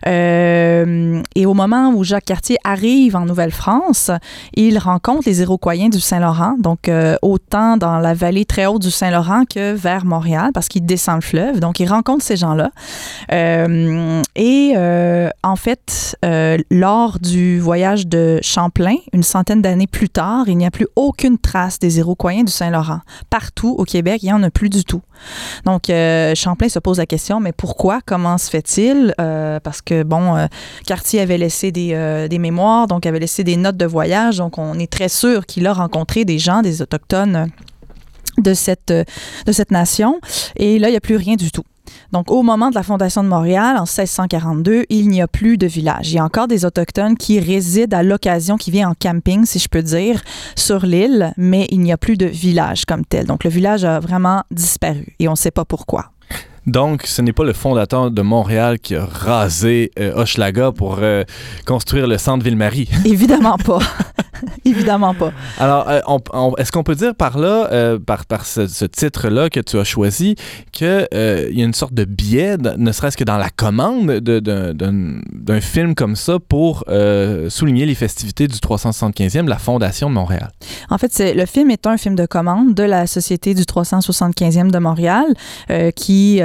[0.07, 4.11] Euh, et au moment où Jacques Cartier arrive en Nouvelle-France,
[4.55, 8.91] il rencontre les Iroquois du Saint-Laurent, donc euh, autant dans la vallée très haute du
[8.91, 11.61] Saint-Laurent que vers Montréal, parce qu'il descend le fleuve.
[11.61, 12.71] Donc, il rencontre ces gens-là.
[13.31, 20.09] Euh, et euh, en fait, euh, lors du voyage de Champlain, une centaine d'années plus
[20.09, 23.01] tard, il n'y a plus aucune trace des Iroquois du Saint-Laurent.
[23.31, 25.03] Partout au Québec, il n'y en a plus du tout.
[25.65, 28.01] Donc, euh, Champlain se pose la question, mais pourquoi?
[28.05, 29.15] Comment se fait-il?
[29.21, 30.47] Euh, parce que, bon, euh,
[30.87, 34.79] Cartier avait laissé des, des, mémoires, donc avait laissé des notes de voyage, donc on
[34.79, 37.49] est très sûr qu'il a rencontré des gens, des Autochtones
[38.39, 40.21] de cette, de cette nation.
[40.57, 41.65] Et là, il n'y a plus rien du tout.
[42.13, 45.67] Donc, au moment de la fondation de Montréal, en 1642, il n'y a plus de
[45.67, 46.11] village.
[46.11, 49.59] Il y a encore des Autochtones qui résident à l'occasion, qui viennent en camping, si
[49.59, 50.23] je peux dire,
[50.57, 53.27] sur l'île, mais il n'y a plus de village comme tel.
[53.27, 56.14] Donc, le village a vraiment disparu et on ne sait pas pourquoi.
[56.67, 61.25] Donc, ce n'est pas le fondateur de Montréal qui a rasé euh, Hochelaga pour euh,
[61.67, 62.89] construire le centre Ville-Marie.
[63.05, 63.81] Évidemment pas.
[64.65, 65.33] Évidemment pas.
[65.59, 66.01] Alors, euh,
[66.59, 69.85] est-ce qu'on peut dire par là, euh, par, par ce, ce, titre-là que tu as
[69.85, 70.37] choisi,
[70.73, 75.95] qu'il y a une sorte de biais, ne serait-ce que dans la commande d'un film
[75.95, 76.85] comme ça pour
[77.49, 80.51] souligner les festivités du 375e, la Fondation de Montréal?
[80.91, 84.79] En fait, le film est un film de commande de la Société du 375e de
[84.79, 85.27] Montréal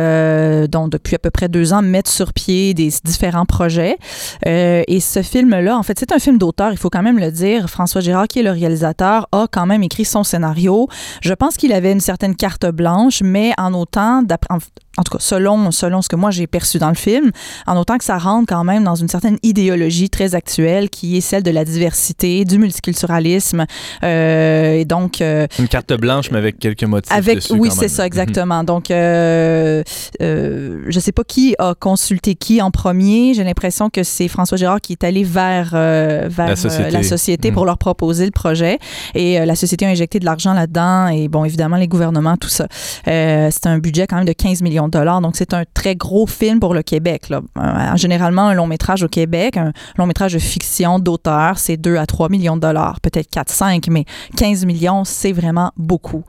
[0.09, 3.97] euh, dont depuis à peu près deux ans, mettent sur pied des différents projets.
[4.45, 7.69] et ce film-là, en fait, c'est un film d'auteur, il faut quand même le dire.
[7.69, 10.87] François Gérard, qui est le réalisateur, a quand même écrit son scénario.
[11.21, 14.57] Je pense qu'il avait une certaine carte blanche, mais en autant, en,
[14.97, 17.31] en tout cas, selon, selon ce que moi j'ai perçu dans le film,
[17.67, 21.21] en autant que ça rentre quand même dans une certaine idéologie très actuelle qui est
[21.21, 23.65] celle de la diversité, du multiculturalisme.
[24.03, 25.21] Euh, et donc.
[25.21, 27.11] Euh, une carte blanche, mais avec quelques motifs.
[27.13, 28.63] Avec, dessus, oui, c'est ça, exactement.
[28.63, 29.83] donc, euh,
[30.19, 33.33] je sais pas qui a consulté qui en premier.
[33.33, 37.51] J'ai l'impression que c'est François Gérard qui est allé vers, vers la société, la société
[37.51, 37.53] mmh.
[37.53, 38.79] pour leur proposer le projet.
[39.15, 41.07] Et la société a injecté de l'argent là-dedans.
[41.07, 42.67] Et bon, évidemment, les gouvernements, tout ça.
[43.05, 45.21] c'est un budget quand même de 15 millions de dollars.
[45.21, 47.29] Donc, c'est un très gros film pour le Québec.
[47.29, 47.41] Là.
[47.57, 51.97] Euh, généralement, un long métrage au Québec, un long métrage de fiction d'auteur, c'est 2
[51.97, 54.05] à 3 millions de dollars, peut-être 4, 5, mais
[54.37, 56.23] 15 millions, c'est vraiment beaucoup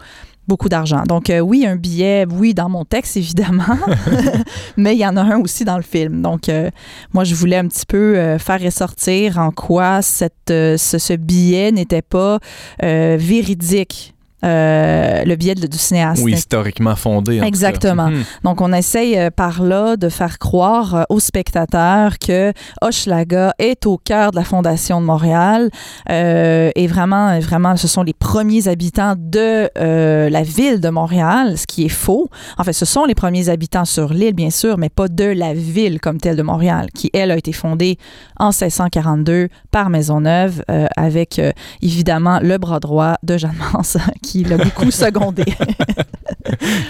[0.50, 1.04] beaucoup d'argent.
[1.06, 3.78] Donc euh, oui, un billet, oui, dans mon texte, évidemment,
[4.76, 6.22] mais il y en a un aussi dans le film.
[6.22, 6.70] Donc euh,
[7.14, 11.70] moi, je voulais un petit peu euh, faire ressortir en quoi cette, ce, ce billet
[11.70, 12.38] n'était pas
[12.80, 16.22] véridique euh, le biais du cinéaste.
[16.22, 17.40] Ou historiquement fondé.
[17.40, 18.08] Exactement.
[18.08, 18.24] Mhm.
[18.44, 23.84] Donc, on essaye euh, par là de faire croire euh, aux spectateurs que Hochelaga est
[23.86, 25.70] au cœur de la Fondation de Montréal
[26.08, 31.84] et vraiment, vraiment, ce sont les premiers habitants de la ville de Montréal, ce qui
[31.84, 32.28] est faux.
[32.58, 35.54] En fait, ce sont les premiers habitants sur l'île, bien sûr, mais pas de la
[35.54, 37.98] ville comme telle de Montréal, qui, elle, a été fondée
[38.38, 40.62] en 1642 par Maisonneuve,
[40.96, 41.40] avec
[41.82, 45.44] évidemment le bras droit de Jeanne Mance, qui l'a beaucoup secondé.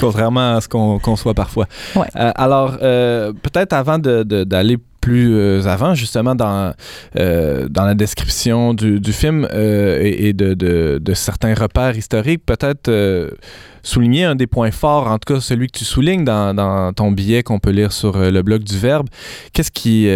[0.01, 1.67] Contrairement à ce qu'on conçoit parfois.
[1.97, 2.07] Ouais.
[2.17, 6.75] Euh, alors, euh, peut-être avant d'aller plus euh, avant, justement, dans,
[7.15, 12.91] dans la description du, du film et, de, de, certains repères historiques, peut-être
[13.83, 17.11] souligner un des points forts, en tout cas celui que tu soulignes dans, dans ton
[17.13, 19.09] billet qu'on peut lire sur le blog du Verbe.
[19.53, 20.07] Qu'est-ce qui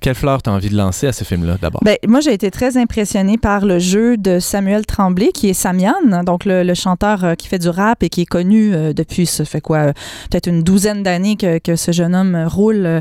[0.00, 1.80] quelle fleur tu as envie de lancer à ce film-là, d'abord?
[1.84, 5.94] Ben, moi, j'ai été très impressionnée par le jeu de Samuel Tremblay, qui est Samian,
[6.24, 9.44] donc le, chanteur euh, qui fait du rap et qui est connu euh, depuis, ça
[9.44, 9.92] fait quoi, euh,
[10.30, 13.00] peut-être une douzaine d'années que, que, ce jeune homme roule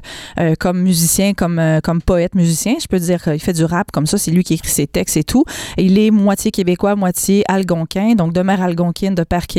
[0.60, 2.76] comme musicien, comme, comme poète musicien.
[2.82, 5.18] Je peux dire qu'il fait du rap comme ça, c'est lui qui écrit ses textes
[5.18, 5.46] et tout.
[5.78, 9.57] Il est moitié québécois, moitié algonquin, donc de mère algonquine, de père québécois.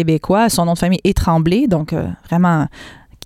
[0.48, 1.94] Son nom de famille est Tremblay, donc
[2.28, 2.66] vraiment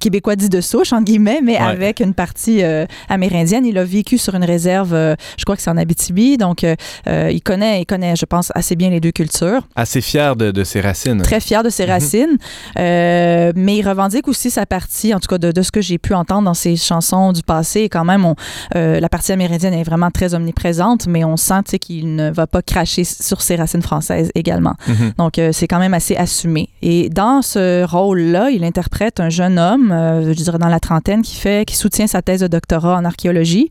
[0.03, 3.65] québécois dit de souche, entre guillemets, mais avec une partie euh, amérindienne.
[3.65, 6.75] Il a vécu sur une réserve, euh, je crois que c'est en Abitibi, donc euh,
[7.07, 9.63] il connaît, il connaît, je pense, assez bien les deux cultures.
[9.77, 11.23] Assez fier de, ses racines.
[11.23, 11.91] Très fier de ses mhm.
[11.91, 12.39] racines,
[12.77, 16.43] mais il revendique aussi sa partie, en tout cas de, ce que j'ai pu entendre
[16.43, 17.89] dans ses chansons du passé.
[17.89, 18.35] Quand même, on,
[18.75, 23.05] la partie amérindienne est vraiment très omniprésente, mais on sent qu'il ne va pas cracher
[23.05, 24.75] sur ses racines françaises également.
[24.89, 25.13] Mhm.
[25.19, 26.71] Donc, c'est quand même assez assumé.
[26.83, 31.23] Et dans ce rôle-là, il interprète un jeune homme euh, je dirais dans la trentaine,
[31.23, 33.69] qui fait, qui soutient sa thèse de doctorat en archéologie.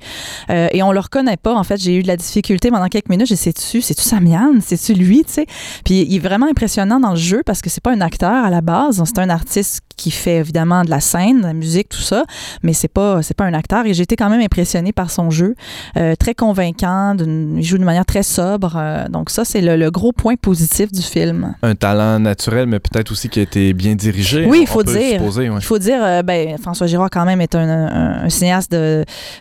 [0.49, 1.53] Euh, et on le reconnaît pas.
[1.53, 3.27] En fait, j'ai eu de la difficulté pendant quelques minutes.
[3.27, 4.53] J'ai c'est-tu, c'est-tu Samian?
[4.61, 5.45] C'est-tu lui, tu sais?
[5.85, 8.49] Puis il est vraiment impressionnant dans le jeu parce que c'est pas un acteur à
[8.49, 9.01] la base.
[9.05, 12.23] C'est un artiste qui fait évidemment de la scène, de la musique, tout ça,
[12.63, 13.85] mais c'est pas c'est pas un acteur.
[13.85, 15.55] Et j'ai été quand même impressionnée par son jeu,
[15.97, 18.81] euh, très convaincant, il joue de manière très sobre.
[19.09, 21.55] donc ça, c'est le, gros point positif du film.
[21.61, 24.45] Un talent naturel, mais peut-être aussi qui a été bien dirigé.
[24.45, 25.21] Oui, il faut dire.
[25.21, 28.75] Il faut dire euh, ben, François Girard, quand même, est un, cinéaste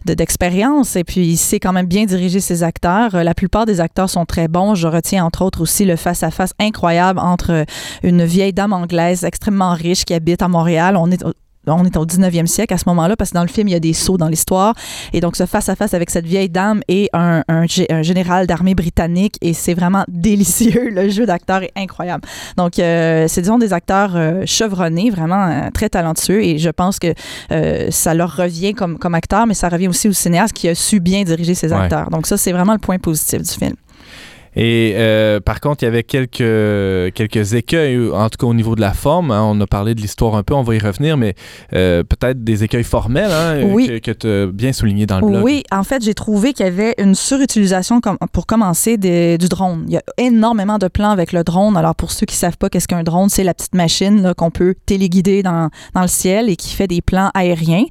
[0.05, 3.15] d'expérience de, et puis il sait quand même bien diriger ses acteurs.
[3.15, 4.75] Euh, la plupart des acteurs sont très bons.
[4.75, 7.65] Je retiens entre autres aussi le face-à-face incroyable entre
[8.03, 10.97] une vieille dame anglaise extrêmement riche qui habite à Montréal.
[10.97, 11.23] On est
[11.67, 13.75] on est au 19e siècle à ce moment-là, parce que dans le film, il y
[13.75, 14.75] a des sauts dans l'histoire.
[15.13, 17.43] Et donc, ce face-à-face avec cette vieille dame et un,
[18.03, 20.91] général d'armée britannique, et c'est vraiment délicieux.
[20.91, 22.23] Le jeu d'acteur est incroyable.
[22.57, 26.99] Donc, euh, c'est, disons, des acteurs euh, chevronnés, vraiment euh, très talentueux, et je pense
[26.99, 27.15] que
[27.91, 31.01] ça leur revient comme, comme acteur, mais ça revient aussi au cinéaste qui a su
[31.01, 32.11] bien diriger ses acteurs.
[32.11, 33.75] Donc, ça, c'est vraiment le point positif du film.
[34.57, 38.75] Et euh, par contre, il y avait quelques, quelques écueils, en tout cas au niveau
[38.75, 39.31] de la forme.
[39.31, 39.43] Hein.
[39.45, 41.35] on a parlé de l'histoire un peu, on va y revenir, mais
[41.73, 43.61] euh, peut-être des écueils formels hein,
[44.01, 45.45] que, tu as bien souligné dans le blog.
[45.45, 48.01] Oui, en fait, j'ai trouvé qu'il y avait une surutilisation,
[48.33, 49.85] pour commencer, des, du drone.
[49.87, 51.77] Il y a énormément de plans avec le drone.
[51.77, 54.51] Alors, pour ceux qui ne savent pas qu'est-ce qu'un drone, c'est la petite machine qu'on
[54.51, 57.85] peut téléguider dans, dans, le ciel et qui fait des plans aériens.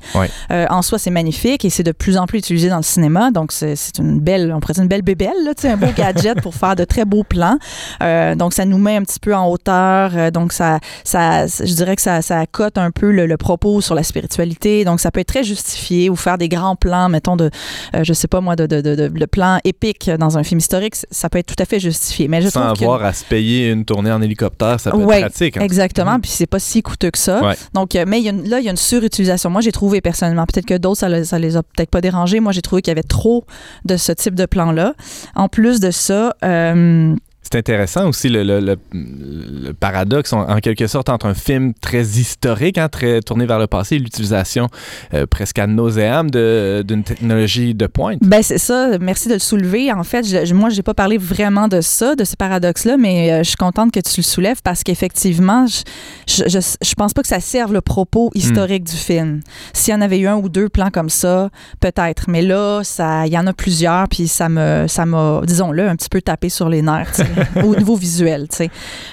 [0.51, 3.31] Euh, en soi, c'est magnifique et c'est de plus en plus utilisé dans le cinéma.
[3.31, 6.48] Donc, c'est une belle, on pourrait dire une belle bébelle, là, un beau gadget pour
[6.49, 7.59] pour faire de très beaux plans.
[8.01, 10.13] Euh, donc, ça nous met un petit peu en hauteur.
[10.15, 13.93] Euh, donc, ça, ça, je dirais que ça, ça cote un peu le, propos sur
[13.93, 14.83] la spiritualité.
[14.83, 17.51] Donc, ça peut être très justifié ou faire des grands plans, mettons, de,
[17.95, 20.95] euh, je sais pas moi, de, de, de, de, plans épiques dans un film historique.
[21.11, 22.27] Ça peut être tout à fait justifié.
[22.27, 25.57] Mais je Sans avoir à se payer une tournée en hélicoptère, ça peut être pratique.
[25.57, 25.61] Hein.
[25.61, 26.17] Exactement.
[26.17, 26.21] Mm-hmm.
[26.21, 27.53] Puis, c'est pas si coûteux que ça.
[27.75, 29.51] Donc, mais là, il y a une surutilisation.
[29.51, 32.39] Moi, j'ai trouvé personnellement, peut-être que d'autres, ça, ça les a peut-être pas dérangés.
[32.39, 33.45] Moi, j'ai trouvé qu'il y avait trop
[33.85, 34.95] de ce type de plan-là.
[35.35, 37.15] En plus de ça, euh,
[37.51, 42.89] c'est intéressant aussi le, le, paradoxe en, quelque sorte entre un film très historique, hein,
[42.89, 44.67] très tourné vers le passé, et l'utilisation
[45.13, 48.19] euh, presque à nauséam d'une technologie de pointe.
[48.21, 48.97] Ben c'est ça.
[48.99, 49.91] Merci de le soulever.
[49.91, 53.37] En fait, je, moi, j'ai pas parlé vraiment de ça, de ces paradoxes-là, mais euh,
[53.39, 57.27] je suis contente que tu le soulèves parce qu'effectivement, je, je, je, pense pas que
[57.27, 59.41] ça serve le propos historique du film.
[59.73, 62.25] S'il y en avait eu un ou deux plans comme ça, peut-être.
[62.27, 65.95] Mais là, ça, il y en a plusieurs, puis ça me, ça m'a, disons-le, un
[65.95, 67.19] petit peu tapé sur les nerfs.
[67.63, 68.47] au niveau visuel.
[68.49, 68.69] Tu sais.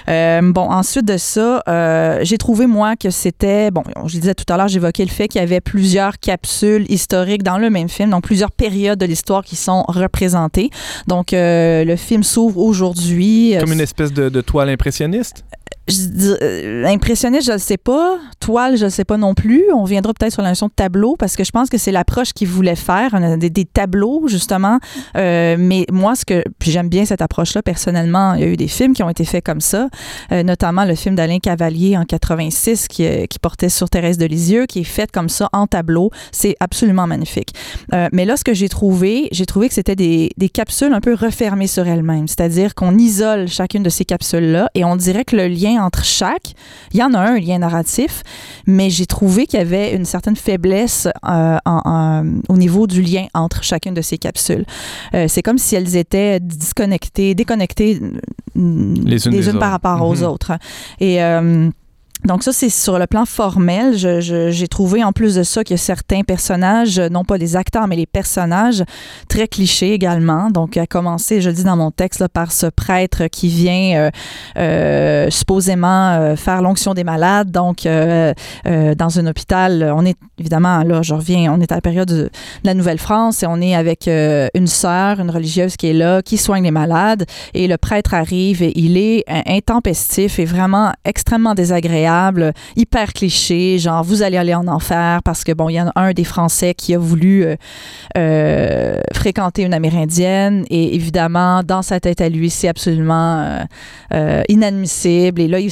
[0.09, 4.51] Euh, bon, ensuite de ça, euh, j'ai trouvé, moi, que c'était, bon, je disais tout
[4.51, 8.09] à l'heure, j'évoquais le fait qu'il y avait plusieurs capsules historiques dans le même film,
[8.09, 10.69] donc plusieurs périodes de l'histoire qui sont représentées.
[11.07, 13.55] Donc, euh, le film s'ouvre aujourd'hui.
[13.59, 15.43] Comme une espèce de, toile impressionniste?
[15.87, 18.17] Je, impressionniste, je ne sais pas.
[18.39, 19.63] Toile, je ne sais pas non plus.
[19.73, 22.33] On viendra peut-être sur la notion de tableau parce que je pense que c'est l'approche
[22.33, 24.79] qu'il voulait faire, des, des, tableaux justement.
[25.15, 28.33] mais moi, ce que j'aime bien cette approche-là personnellement.
[28.33, 29.89] Il y a eu des films qui ont été faits comme ça,
[30.31, 33.07] notamment le film d'Alain Cavalier en 86 qui,
[33.41, 36.11] portait sur Thérèse de Lisieux, qui est fait comme ça en tableau.
[36.31, 37.53] C'est absolument magnifique.
[38.11, 41.13] mais là, ce que j'ai trouvé, j'ai trouvé que c'était des, des capsules un peu
[41.13, 45.47] refermées sur elles-mêmes, c'est-à-dire qu'on isole chacune de ces capsules-là et on dirait que le
[45.57, 46.53] lien entre chaque,
[46.93, 48.23] il y en a un, un lien narratif,
[48.65, 51.57] mais j'ai trouvé qu'il y avait une certaine faiblesse euh,
[52.49, 54.65] au niveau du lien entre chacune de ces capsules.
[55.13, 57.99] Euh, c'est comme si elles étaient disconnectées, déconnectées
[58.55, 60.23] les unes, par rapport aux mhm.
[60.23, 60.51] autres.
[60.99, 61.69] Et euh,
[62.25, 63.95] donc ça, c'est sur le plan formel.
[63.95, 68.05] j'ai trouvé en plus de ça a certains personnages, non pas les acteurs, mais les
[68.05, 68.83] personnages,
[69.29, 70.49] très clichés également.
[70.49, 74.11] Donc à commencer, je le dis dans mon texte, par ce prêtre qui vient euh,
[74.57, 77.51] euh, supposément euh, faire l'onction des malades.
[77.51, 82.07] Donc dans un hôpital, on est évidemment, là je reviens, on est à la période
[82.07, 82.29] de,
[82.63, 86.63] la Nouvelle-France et on est avec une sœur, une religieuse qui est là, qui soigne
[86.63, 87.25] les malades.
[87.53, 92.06] Et le prêtre arrive et il est intempestif et vraiment extrêmement désagréable
[92.75, 95.91] hyper cliché, genre vous allez aller en enfer parce que bon, il y en a
[95.95, 97.55] un des Français qui a voulu euh,
[98.17, 103.59] euh, fréquenter une Amérindienne et évidemment dans sa tête à lui c'est absolument
[104.13, 105.71] euh, inadmissible et là il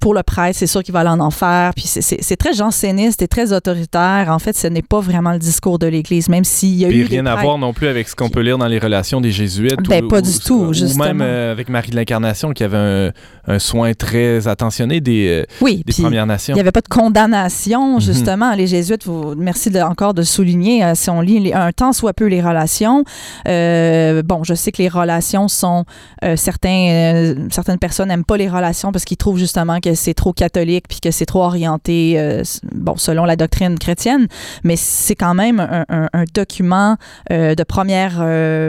[0.00, 3.28] pour le prêtre c'est sûr qu'il va aller en enfer puis c'est très janséniste et
[3.28, 4.26] très autoritaire.
[4.28, 7.00] En fait, ce n'est pas vraiment le discours de l'Église, même s'il y a puis
[7.00, 9.30] eu rien à voir non plus avec ce qu'on peut lire dans les relations des
[9.30, 9.76] jésuites.
[9.88, 13.12] Ben, pas du tout, ou, même avec Marie de l'Incarnation qui avait un,
[13.46, 16.54] un, soin très attentionné des, oui, des Premières Nations.
[16.54, 18.00] Il n'y avait pas de condamnation, mhm.
[18.00, 18.54] justement.
[18.54, 22.26] Les Jésuites, vous, merci encore de souligner, euh, si on lit un temps soit peu
[22.26, 23.04] les relations,
[23.48, 25.84] euh, bon, je sais que les relations sont,
[26.24, 30.32] euh, certains, certaines personnes n'aiment pas les relations parce qu'ils trouvent justement que c'est trop
[30.32, 32.40] catholique puis que c'est trop orienté,
[32.72, 34.26] bon, selon la doctrine chrétienne,
[34.64, 36.96] mais c'est quand même un, un document
[37.30, 38.18] de première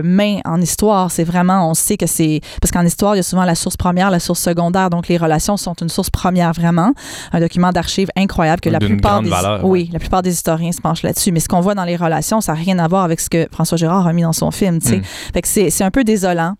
[0.03, 1.11] main en histoire.
[1.11, 3.77] C'est vraiment, on sait que c'est, parce qu'en histoire, il y a souvent la source
[3.77, 6.90] première, la source secondaire, donc les relations sont une source première vraiment
[7.31, 9.31] un document d'archives incroyable que la plupart, des,
[9.63, 11.31] oui, la plupart des historiens se penchent là-dessus.
[11.31, 13.47] Mais ce qu'on voit dans les relations, ça n'a rien à voir avec ce que
[13.51, 14.75] François Gérard a mis dans son film.
[14.75, 15.01] Mm.
[15.33, 16.55] Fait que c'est un peu désolant.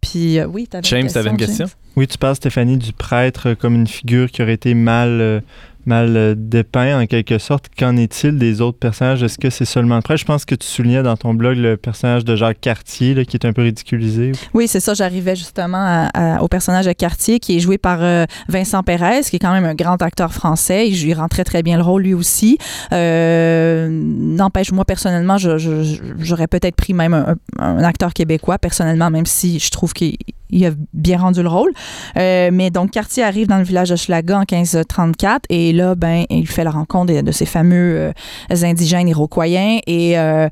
[0.00, 1.66] Puis euh, oui, avais James, tu avais une question?
[1.96, 5.40] Oui, tu parles, Stéphanie, du prêtre comme une figure qui aurait été mal euh,
[5.86, 7.66] mal euh, dépeint en quelque sorte.
[7.78, 9.22] Qu'en est-il des autres personnages?
[9.22, 10.16] Est-ce que c'est seulement le?
[10.16, 13.46] Je pense que tu soulignais dans ton blog le personnage de Jacques Cartier qui est
[13.46, 14.32] un peu ridiculisé.
[14.54, 14.94] Oui, c'est ça.
[14.94, 16.08] J'arrivais justement
[16.40, 19.64] au personnage de Cartier qui est joué par euh, Vincent Pérez, qui est quand même
[19.64, 20.88] un grand acteur français.
[20.88, 22.58] Il, il rend très, très bien le rôle lui aussi.
[22.92, 29.58] Euh, n'empêche, moi, personnellement, j'aurais peut-être pris même un, un, acteur québécois, personnellement, même si
[29.58, 30.16] je trouve qu'il
[30.52, 31.72] il a bien rendu le rôle.
[32.16, 36.24] Euh, mais donc, Cartier arrive dans le village de Schlaga en 1534 et là, ben,
[36.30, 38.12] il fait la rencontre de, ces fameux
[38.50, 40.48] euh, indigènes iroquoiens et euh,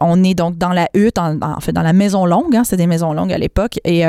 [0.00, 2.86] on est donc dans la hutte, en, fait, dans la maison longue, hein, c'était des
[2.86, 4.04] maisons longues à l'époque et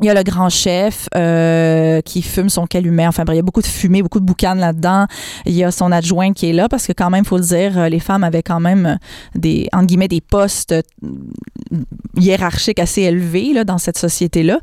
[0.00, 3.06] il y a le grand chef euh, qui fume son calumet.
[3.06, 5.06] Enfin, il y a beaucoup de fumée, beaucoup de boucan là-dedans.
[5.44, 7.78] Il y a son adjoint qui est là parce que quand même, faut le dire,
[7.78, 8.98] euh, les femmes avaient quand même
[9.34, 10.82] des, entre guillemets, des postes euh,
[12.16, 14.60] hiérarchiques assez élevés là, dans cette société-là.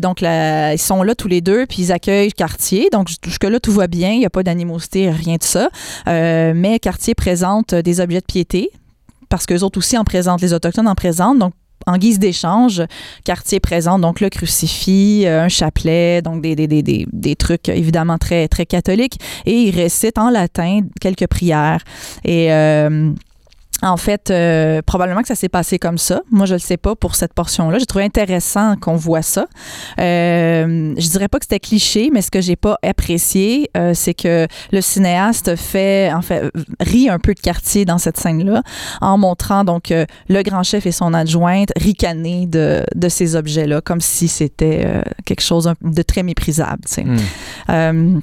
[0.00, 2.88] donc, là, ils sont là tous les deux, puis ils accueillent Cartier.
[2.92, 4.10] Donc, jusque-là, tout va bien.
[4.12, 5.68] Il n'y a pas d'animosité, rien de ça.
[6.06, 8.70] mais Cartier présente des objets de piété
[9.30, 11.38] parce qu'eux autres aussi en présentent, les Autochtones en présentent.
[11.38, 11.54] Donc,
[11.86, 12.82] en guise d'échange,
[13.24, 19.18] Cartier présente donc le crucifix, euh, un chapelet, donc des, trucs évidemment très, très catholiques,
[19.46, 21.82] et il récite en latin quelques prières.
[22.24, 23.12] Et euh,
[23.82, 26.22] en fait, euh, probablement que ça s'est passé comme ça.
[26.30, 27.78] Moi, je ne le sais pas pour cette portion-là.
[27.78, 29.46] J'ai trouvé intéressant qu'on voit ça.
[29.98, 34.14] Euh, je dirais pas que c'était cliché, mais ce que j'ai pas apprécié, euh, c'est
[34.14, 38.62] que le cinéaste fait, en fait, rit un peu de quartier dans cette scène-là,
[39.00, 43.80] en montrant donc euh, le grand chef et son adjointe ricaner de, de ces objets-là,
[43.80, 46.82] comme si c'était quelque chose de très méprisable.
[47.68, 48.20] Hmm.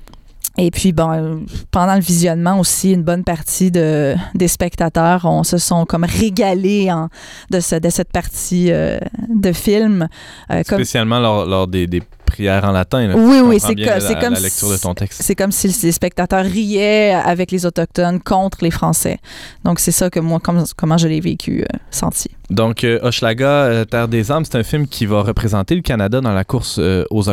[0.60, 5.58] Et puis, bon, pendant le visionnement aussi, une bonne partie de, des spectateurs on, se
[5.58, 7.10] sont comme régalés en,
[7.52, 8.98] de, ce, de cette partie euh,
[9.30, 10.08] de film.
[10.52, 13.14] Euh, Spécialement lors, lors des, des prière en latin.
[13.16, 13.76] Oui, oui, c'est
[14.20, 15.22] comme la lecture de ton texte.
[15.24, 19.18] C'est comme si les spectateurs riaient avec les autochtones contre les Français.
[19.64, 22.30] Donc c'est ça que moi, comme, comment je l'ai vécu, euh, senti.
[22.50, 26.22] Donc euh, Hochelaga, euh, Terre des âmes, c'est un film qui va représenter le Canada
[26.22, 27.30] dans la course aux,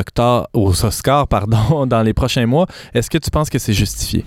[0.52, 2.66] aux Oscars pardon, dans les prochains mois.
[2.94, 4.24] Est-ce que tu penses que c'est justifié?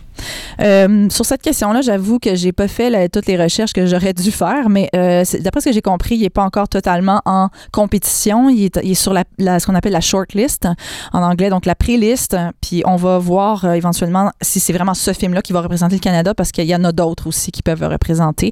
[0.61, 4.31] Euh, sur cette question-là, j'avoue que j'ai pas fait toutes les recherches que j'aurais dû
[4.31, 8.49] faire, mais euh, d'après ce que j'ai compris, il n'est pas encore totalement en compétition.
[8.49, 10.67] Il est, sur ce qu'on appelle la shortlist
[11.13, 12.37] en anglais, donc la pré-liste.
[12.61, 16.01] Puis on va voir euh, éventuellement si c'est vraiment ce film-là qui va représenter le
[16.01, 18.51] Canada, parce qu'il y en a d'autres aussi qui peuvent représenter.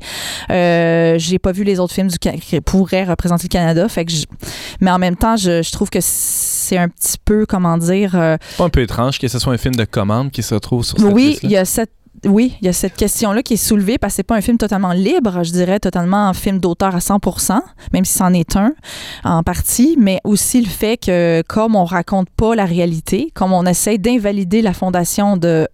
[0.49, 4.11] Euh, j'ai pas vu les autres films du, qui pourraient représenter le Canada, fait que
[4.81, 8.15] mais en même temps, je, je trouve que c'est un petit peu, comment dire...
[8.15, 10.53] Euh, c'est pas un peu étrange que ce soit un film de commande qui se
[10.53, 11.91] retrouve sur cette Oui, il y a cette
[12.25, 14.57] oui, il y a cette question-là qui est soulevée parce que c'est pas un film
[14.57, 17.59] totalement libre, je dirais totalement un film d'auteur à 100%,
[17.93, 18.73] même si c'en est un
[19.23, 23.65] en partie, mais aussi le fait que comme on raconte pas la réalité, comme on
[23.65, 25.67] essaie d'invalider la fondation de,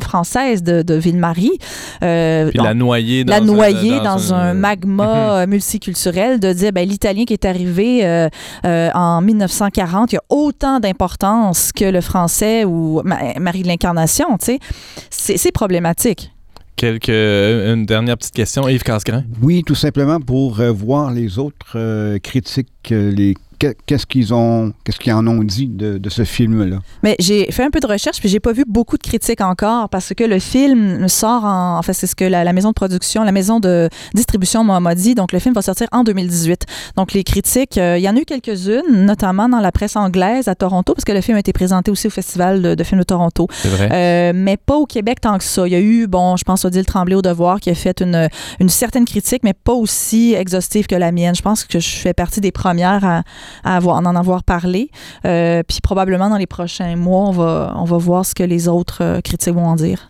[0.00, 1.58] française de, de Ville-Marie,
[2.02, 5.50] euh, la noyer dans, la noyer dans, un, magma mhm.
[5.50, 8.28] multiculturel, de dire ben, l'italien qui est arrivé euh,
[8.64, 14.38] euh, en 1940, il y a autant d'importance que le français ou Marie de l'Incarnation,
[14.38, 14.58] tu
[15.10, 15.95] sais, c'est problématique
[16.76, 19.24] Quelques, une dernière petite question, Yves Casgrain.
[19.40, 24.72] Oui, tout simplement pour euh, voir les autres euh, critiques, euh, les qu'est-ce qu'ils ont,
[24.84, 26.78] qu'est-ce qu'ils en ont dit de, ce film-là?
[27.02, 29.88] Mais j'ai fait un peu de recherche, puis j'ai pas vu beaucoup de critiques encore
[29.88, 33.32] parce que le film sort en, fait, c'est ce que la, maison de production, la
[33.32, 35.14] maison de distribution m'a dit.
[35.14, 36.64] Donc, le film va sortir en 2018.
[36.96, 40.48] Donc, les critiques, euh, il y en a eu quelques-unes, notamment dans la presse anglaise
[40.48, 43.04] à Toronto, parce que le film a été présenté aussi au Festival de, films de
[43.04, 43.48] Toronto.
[43.50, 43.88] C'est vrai.
[43.92, 45.66] Euh, mais pas au Québec tant que ça.
[45.66, 48.28] Il y a eu, bon, je pense Odile Tremblay au Devoir qui a fait une,
[48.60, 51.34] une certaine critique, mais pas aussi exhaustive que la mienne.
[51.34, 53.22] Je pense que je fais partie des premières à,
[53.64, 54.90] à, avoir, en avoir parlé.
[55.24, 58.68] Euh, puis probablement dans les prochains mois, on va, on va voir ce que les
[58.68, 60.08] autres euh, critiques vont en dire.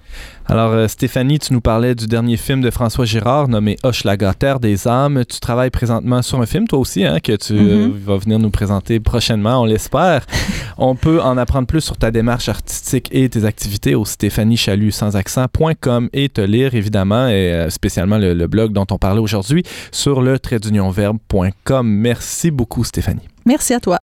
[0.49, 4.61] Alors, euh, Stéphanie, tu nous parlais du dernier film de François Girard nommé Hochelaga, Terre
[4.61, 5.24] des âmes.
[5.28, 7.93] Tu travailles présentement sur un film, toi aussi, hein, que tu mm-hmm.
[8.05, 10.24] vas venir nous présenter prochainement, on l'espère.
[10.78, 16.28] on peut en apprendre plus sur ta démarche artistique et tes activités au stéphaniechalut-sans-accent.com et
[16.28, 20.61] te lire, évidemment, et spécialement le, le, blog dont on parlait aujourd'hui sur le trait
[21.82, 23.26] Merci beaucoup, Stéphanie.
[23.45, 23.99] Merci à toi.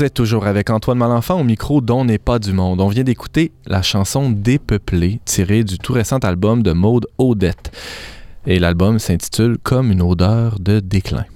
[0.00, 2.80] Vous êtes toujours avec Antoine Malenfant au micro dont n'est pas du monde.
[2.80, 7.70] On vient d'écouter la chanson Dépeuplée tirée du tout récent album de Maude Odette.
[8.46, 11.26] Et l'album s'intitule Comme une odeur de déclin.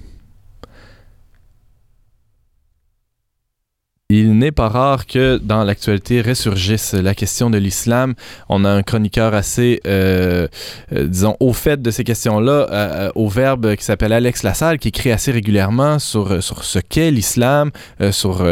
[4.11, 8.13] Il n'est pas rare que dans l'actualité ressurgisse la question de l'islam.
[8.49, 10.47] On a un chroniqueur assez, euh,
[10.93, 14.89] euh, disons, au fait de ces questions-là, euh, au verbe qui s'appelle Alex Lassalle, qui
[14.89, 17.71] écrit assez régulièrement sur, sur ce qu'est l'islam.
[18.11, 18.45] sur,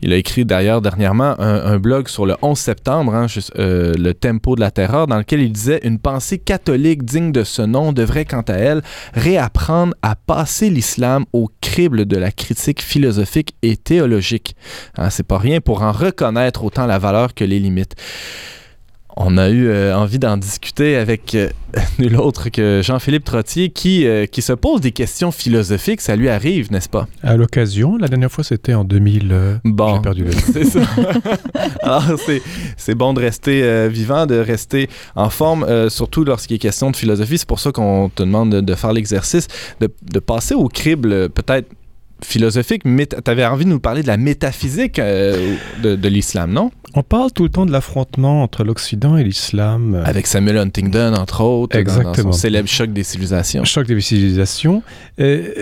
[0.00, 4.60] il a écrit d'ailleurs dernièrement un, blog sur le 11 septembre, hein, le tempo de
[4.60, 8.42] la terreur, dans lequel il disait une pensée catholique digne de ce nom devrait, quant
[8.42, 8.80] à elle,
[9.14, 14.54] réapprendre à passer l'islam au crible de la critique philosophique et théologique.
[15.00, 17.96] Hein, c'est pas rien pour en reconnaître autant la valeur que les limites.
[19.16, 21.50] On a eu euh, envie d'en discuter avec euh,
[21.98, 26.00] nul autre que Jean-Philippe Trottier qui, euh, qui se pose des questions philosophiques.
[26.00, 27.08] Ça lui arrive, n'est-ce pas?
[27.22, 29.60] À l'occasion, la dernière fois c'était en 2000.
[29.64, 30.80] bon, j'ai perdu le C'est ça.
[31.82, 32.04] Alors,
[32.76, 37.38] c'est bon de rester vivant, de rester en forme, surtout lorsqu'il est question de philosophie.
[37.38, 39.48] C'est pour ça qu'on te demande de, de faire l'exercice,
[39.80, 41.68] de, de passer au crible peut-être
[42.24, 46.52] philosophique, mais tu avais envie de nous parler de la métaphysique euh, de, de l'islam,
[46.52, 46.70] non?
[46.94, 50.02] On parle tout le temps de l'affrontement entre l'Occident et l'islam.
[50.04, 52.12] Avec Samuel Huntington, entre autres, Exactement.
[52.12, 53.64] Dans, son célèbre choc des civilisations.
[53.64, 54.82] Choc des civilisations.
[55.20, 55.52] Euh,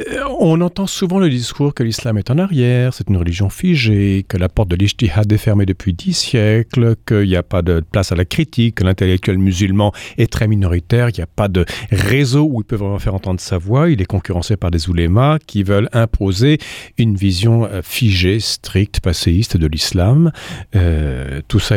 [0.41, 4.39] on entend souvent le discours que l'islam est en arrière, c'est une religion figée, que
[4.39, 8.11] la porte de l'ijtihad est fermée depuis dix siècles, qu'il n'y a pas de place
[8.11, 12.49] à la critique, que l'intellectuel musulman est très minoritaire, qu'il n'y a pas de réseau
[12.51, 15.63] où il peut vraiment faire entendre sa voix, il est concurrencé par des oulémas qui
[15.63, 16.48] veulent imposer
[16.97, 20.33] une vision euh, figée, stricte, passéiste de l'islam.
[20.75, 21.77] Euh, tout ça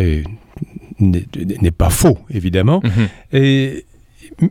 [0.99, 2.81] n'est pas faux, évidemment.
[2.83, 3.07] Mhm.
[3.33, 3.85] Et,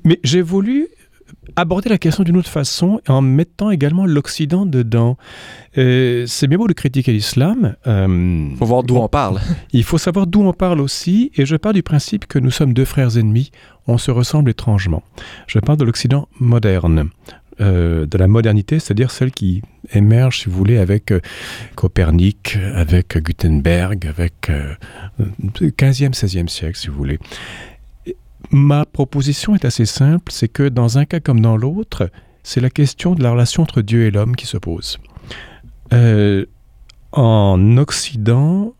[0.05, 0.89] mais j'ai voulu
[1.57, 5.17] aborder la question d'une autre façon en mettant également l'Occident dedans.
[5.79, 7.75] Euh, c'est bien beau de critiquer l'islam.
[7.87, 9.41] Il faut voir d'où on parle.
[9.73, 11.31] Il faut savoir d'où on parle aussi.
[11.37, 13.51] Et je pars du principe que nous sommes deux frères ennemis.
[13.87, 15.03] On se ressemble étrangement.
[15.47, 17.11] Je parle de l'Occident moderne.
[17.61, 19.61] Euh, de la modernité, c'est-à-dire celle qui
[19.93, 21.21] émerge, si vous voulez, avec euh,
[21.75, 24.75] Copernic, avec Gutenberg, avec euh,
[25.59, 27.19] 15e, 16e siècle, si vous voulez.
[28.51, 32.11] Ma proposition est assez simple, c'est que dans un cas comme dans l'autre,
[32.43, 34.99] c'est la question de la relation entre Dieu et l'homme qui se pose.
[35.93, 36.47] Euh,
[37.13, 38.75] en Occident,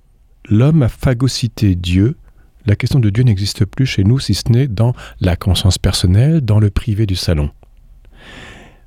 [0.49, 2.17] l'homme a phagocyté Dieu.
[2.65, 6.41] La question de Dieu n'existe plus chez nous, si ce n'est dans la conscience personnelle,
[6.41, 7.51] dans le privé du salon.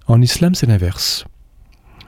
[0.08, 1.26] En islam, c'est l'inverse.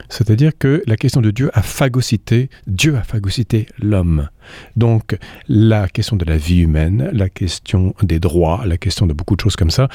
[0.08, 4.28] C'est-à-dire que la question de Dieu a phagocyté, Dieu a phagocyté l'homme.
[4.76, 5.18] Donc
[5.48, 9.40] la question de la vie humaine, la question des droits, la question de beaucoup de
[9.40, 9.88] choses comme ça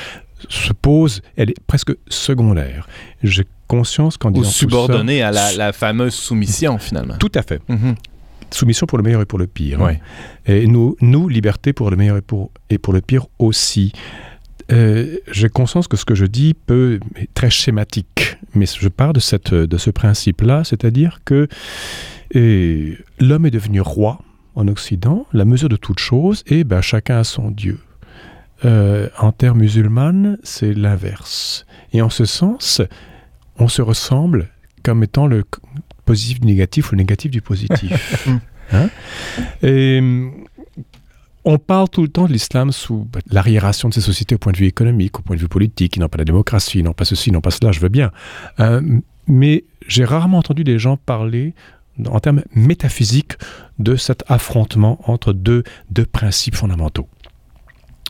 [0.49, 2.87] se pose, elle est presque secondaire.
[3.23, 7.17] J'ai conscience qu'en disant subordonnée à la, la, fameuse soumission finalement.
[7.17, 7.61] Tout à fait.
[7.69, 7.95] Mm -hmm.
[8.53, 9.79] Soumission pour le meilleur et pour le pire.
[9.79, 10.01] Ouais.
[10.45, 13.93] Et nous, nous, liberté pour le meilleur et pour, et pour le pire aussi.
[14.71, 19.13] Euh, j'ai conscience que ce que je dis peut être très schématique, mais je pars
[19.13, 21.47] de, cette, de ce principe-là, c'est-à-dire que
[22.33, 24.21] l'homme est devenu roi
[24.55, 27.79] en Occident, la mesure de toute chose, et ben, chacun a son Dieu.
[28.63, 31.65] Euh, en terre musulmane, c'est l'inverse.
[31.93, 32.81] Et en ce sens,
[33.57, 34.49] on se ressemble
[34.83, 35.43] comme étant le
[36.05, 38.27] positif du négatif ou le négatif du positif.
[38.71, 38.89] hein?
[39.63, 39.99] et,
[41.43, 44.57] on parle tout le temps de l'islam sous l'arriération de ces sociétés au point de
[44.57, 47.31] vue économique, au point de vue politique, qui n'ont pas la démocratie, n'ont pas ceci,
[47.31, 48.11] n'ont pas cela, je veux bien.
[48.59, 48.81] Euh,
[49.27, 51.53] mais j'ai rarement entendu des gens parler
[52.05, 53.33] en termes métaphysiques
[53.79, 57.07] de cet affrontement entre deux, deux principes fondamentaux.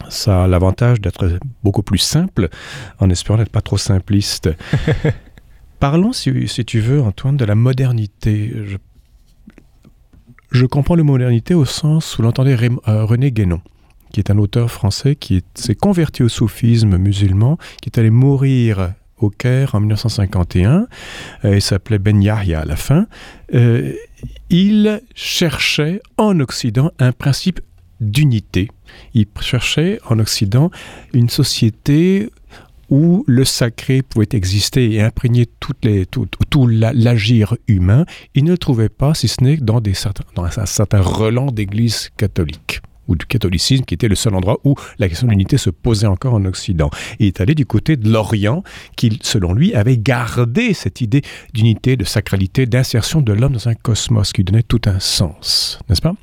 [0.09, 2.49] Ça a l'avantage d'être beaucoup plus simple,
[2.99, 4.49] en espérant n'être pas trop simpliste.
[5.79, 8.53] Parlons, si, si, tu veux, Antoine, de la modernité.
[8.65, 8.77] Je
[10.52, 13.62] je comprends le modernité au sens où l'entendait euh, René Guénon,
[14.12, 18.93] qui est un auteur français qui s'est converti au soufisme musulman, qui est allé mourir
[19.18, 20.88] au Caire en 1951.
[21.45, 23.08] Euh, il s'appelait Ben Yahya à la fin.
[23.54, 23.93] Euh,
[24.49, 27.62] il cherchait en Occident un principe
[28.02, 28.68] d'unité.
[29.14, 30.70] Il cherchait en Occident
[31.14, 32.30] une société
[32.91, 39.13] où le sacré pouvait exister et imprégner tout, l'agir humain, il ne le trouvait pas,
[39.15, 44.15] si ce n'est dans un certain relent d'église catholique ou du catholicisme, qui était le
[44.15, 46.89] seul endroit où la question de l'unité se posait encore en Occident.
[47.19, 48.63] Il est allé du côté de l'Orient,
[48.95, 51.21] qui, selon lui, avait gardé cette idée
[51.53, 56.01] d'unité, de sacralité, d'insertion de l'homme dans un cosmos qui donnait tout un sens, n'est-ce
[56.01, 56.13] pas?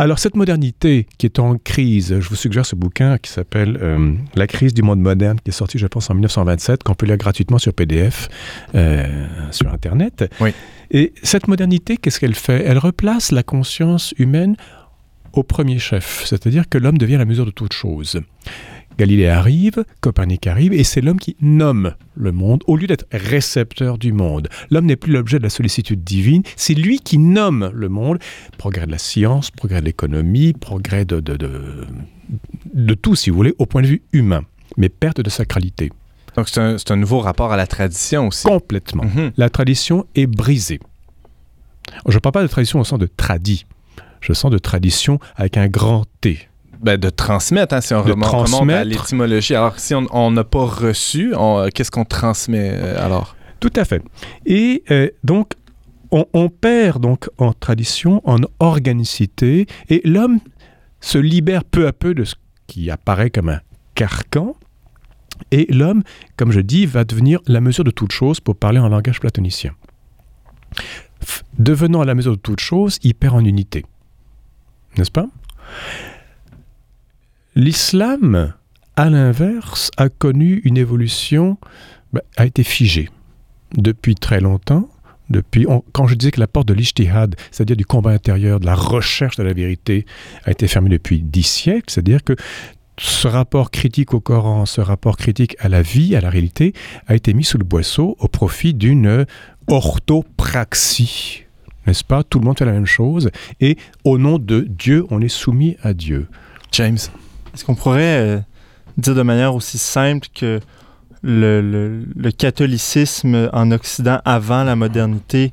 [0.00, 4.14] Alors cette modernité qui est en crise, je vous suggère ce bouquin qui s'appelle euh,
[4.34, 7.18] La crise du monde moderne, qui est sorti je pense en 1927, qu'on peut lire
[7.18, 8.30] gratuitement sur PDF,
[8.74, 10.24] euh, sur Internet.
[10.40, 10.54] Oui.
[10.90, 12.64] Et cette modernité, qu'est-ce qu'elle fait?
[12.64, 14.56] Elle replace la conscience humaine
[15.34, 18.20] au premier chef, c'est-à-dire que l'homme devient la mesure de toute chose.
[19.00, 23.96] Galilée arrive, Copernic arrive, et c'est l'homme qui nomme le monde au lieu d'être récepteur
[23.96, 24.50] du monde.
[24.70, 28.18] L'homme n'est plus l'objet de la sollicitude divine, c'est lui qui nomme le monde.
[28.58, 31.86] Progrès de la science, progrès de l'économie, progrès de, de, de,
[32.74, 34.42] de, tout, si vous voulez, au point de vue humain,
[34.76, 35.90] mais perte de sacralité.
[36.36, 38.46] Donc c'est un, un, nouveau rapport à la tradition aussi.
[38.46, 39.04] Complètement.
[39.04, 39.32] Mm -hmm.
[39.38, 40.80] La tradition est brisée.
[42.06, 43.64] Je ne parle pas de tradition au sens de tradit.
[44.20, 46.49] Je sens de tradition avec un grand T.
[46.82, 49.54] Ben, de transmettre, hein, si on de remonte, remonte à l'étymologie.
[49.54, 51.34] Alors, si on n'a pas reçu,
[51.74, 53.36] qu'est-ce qu'on transmet euh, alors?
[53.60, 54.02] Tout à fait.
[54.46, 55.52] Et euh, donc,
[56.10, 60.40] on, on, perd donc en tradition, en organicité, et l'homme
[61.00, 62.34] se libère peu à peu de ce
[62.66, 63.60] qui apparaît comme un
[63.94, 64.56] carcan,
[65.50, 66.02] et l'homme,
[66.36, 69.74] comme je dis, va devenir la mesure de toute chose pour parler en langage platonicien.
[71.58, 73.84] Devenant la mesure de toute chose, il perd en unité.
[74.96, 75.26] N'est-ce pas?
[77.60, 78.54] L'islam,
[78.96, 81.58] à l'inverse, a connu une évolution,
[82.10, 83.10] bah, a été figé
[83.76, 84.88] depuis très longtemps.
[85.28, 88.74] Depuis, quand je disais que la porte de l'ishtihad, c'est-à-dire du combat intérieur, de la
[88.74, 90.06] recherche de la vérité,
[90.46, 92.34] a été fermée depuis dix siècles, c'est-à-dire que
[92.98, 96.72] ce rapport critique au Coran, ce rapport critique à la vie, à la réalité,
[97.08, 99.26] a été mis sous le boisseau au profit d'une
[99.66, 101.44] orthopraxie.
[101.86, 102.22] N'est-ce pas?
[102.22, 103.30] Tout le monde fait la même chose.
[103.60, 106.26] Et au nom de Dieu, on est soumis à Dieu.
[106.72, 106.96] James
[107.54, 108.40] Est-ce qu'on pourrait euh,
[108.96, 110.60] dire de manière aussi simple que
[111.22, 115.52] le, catholicisme en Occident avant la modernité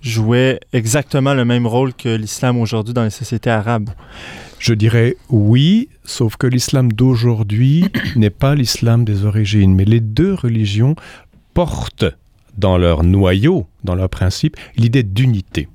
[0.00, 3.90] jouait exactement le même rôle que l'islam aujourd'hui dans les sociétés arabes?
[4.58, 10.34] Je dirais oui, sauf que l'islam d'aujourd'hui n'est pas l'islam des origines, mais les deux
[10.34, 10.94] religions
[11.52, 12.06] portent
[12.56, 15.68] dans leur noyau, dans leur principe, l'idée d'unité,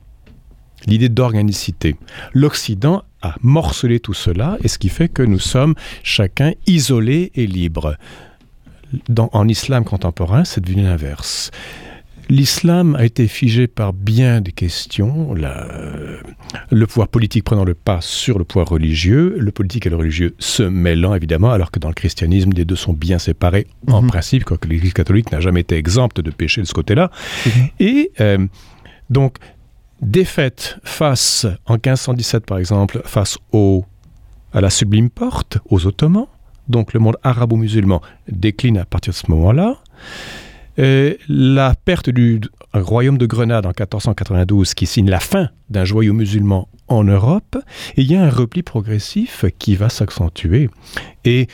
[0.87, 1.97] l'idée d'organicité.
[2.33, 7.47] L'Occident a morcelé tout cela, et ce qui fait que nous sommes chacun isolés et
[7.47, 7.95] libres.
[9.17, 11.51] en islam contemporain, c'est devenu l'inverse.
[12.29, 18.37] L'islam a été figé par bien des questions, le pouvoir politique prenant le pas sur
[18.37, 21.95] le pouvoir religieux, le politique et le religieux se mêlant évidemment, alors que dans le
[21.95, 24.09] christianisme, les deux sont bien séparés en mhm.
[24.09, 27.09] principe, quoique l'Église catholique n'a jamais été exempte de péché de ce côté-là.
[27.47, 27.51] Mhm.
[27.79, 28.45] Et euh,
[29.09, 29.37] donc,
[30.01, 33.85] défaite face, en 1517 par exemple, face au,
[34.53, 36.27] à la sublime porte, aux Ottomans,
[36.67, 39.77] donc le monde arabo-musulman décline à partir de ce moment-là.
[40.77, 42.39] Euh, la perte du
[42.73, 47.57] royaume de Grenade en 1492 qui signe la fin d'un joyau musulman en Europe,
[47.97, 50.69] et il y a un repli progressif qui va s'accentuer.
[51.25, 51.47] Et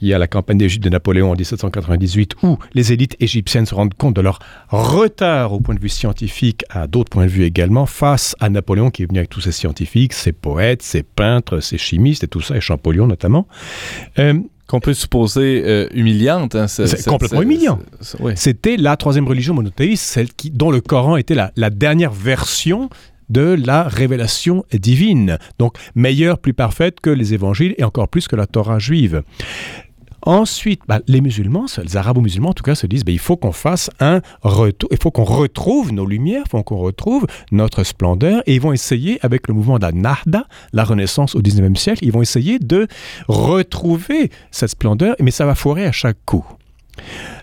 [0.00, 3.74] il y a la campagne d'Égypte de Napoléon en 1798 où les élites égyptiennes se
[3.74, 4.38] rendent compte de leur
[4.68, 8.90] retard au point de vue scientifique, à d'autres points de vue également, face à Napoléon
[8.90, 12.40] qui est venu avec tous ses scientifiques, ses poètes, ses peintres, ses chimistes et tout
[12.40, 13.46] ça, et Champollion notamment.
[14.18, 14.34] Euh,
[14.66, 16.54] qu'on peut supposer euh, humiliante.
[16.54, 17.80] Hein, c'est complètement humiliant.
[18.36, 22.88] C'était la troisième religion monothéiste, celle qui, dont le Coran était la, la dernière version
[23.30, 25.38] de la révélation divine.
[25.58, 29.22] Donc meilleure, plus parfaite que les évangiles et encore plus que la Torah juive.
[30.22, 33.52] Ensuite, bah, les musulmans, les arabo-musulmans en tout cas, se disent bah, il faut qu'on
[33.52, 38.42] fasse un retour, il faut qu'on retrouve nos lumières, il faut qu'on retrouve notre splendeur.
[38.46, 42.04] Et ils vont essayer, avec le mouvement de la Nahda, la Renaissance au 19e siècle,
[42.04, 42.86] ils vont essayer de
[43.28, 46.44] retrouver cette splendeur, mais ça va foirer à chaque coup.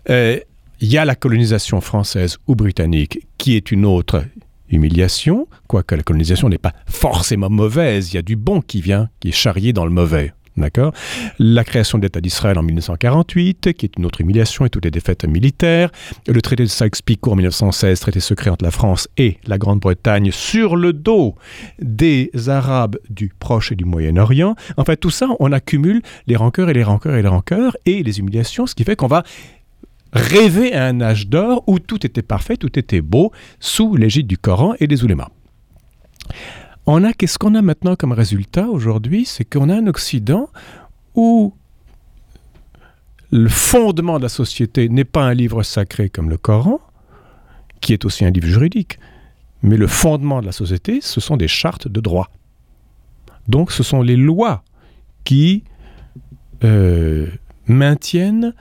[0.10, 0.40] Euh,
[0.80, 4.24] il y a la colonisation française ou britannique qui est une autre
[4.70, 9.10] humiliation, quoique la colonisation n'est pas forcément mauvaise, il y a du bon qui vient,
[9.20, 10.34] qui est charrié dans le mauvais.
[10.58, 10.92] D'accord
[11.38, 14.92] La création de l'État d'Israël en 1948, qui est une autre humiliation et toutes les
[14.92, 15.92] défaites militaires.
[16.28, 20.76] Le traité de Sykes-Picot en 1916, traité secret entre la France et la Grande-Bretagne sur
[20.76, 21.36] le dos
[21.80, 24.56] des Arabes du Proche et du Moyen-Orient.
[24.78, 28.02] En fait, tout ça, on accumule les rancœurs et les rancœurs et les rancœurs et
[28.02, 29.24] les humiliations, ce qui fait qu'on va
[30.12, 34.40] rêver à un âge d'or où tout était parfait, tout était beau, sous l'égide du
[34.40, 35.30] Coran et des oulémas.
[36.90, 40.50] On a qu'est-ce qu'on a maintenant comme résultat aujourd'hui, c'est qu'on a un Occident
[41.16, 41.54] où
[43.30, 46.80] le fondement de la société n'est pas un livre sacré comme le Coran,
[47.82, 49.00] qui est aussi un livre juridique,
[49.64, 52.30] mais le fondement de la société, ce sont des chartes de droit.
[53.50, 54.64] Donc ce sont les lois
[55.26, 55.66] qui
[56.64, 57.28] euh,
[57.66, 58.54] maintiennent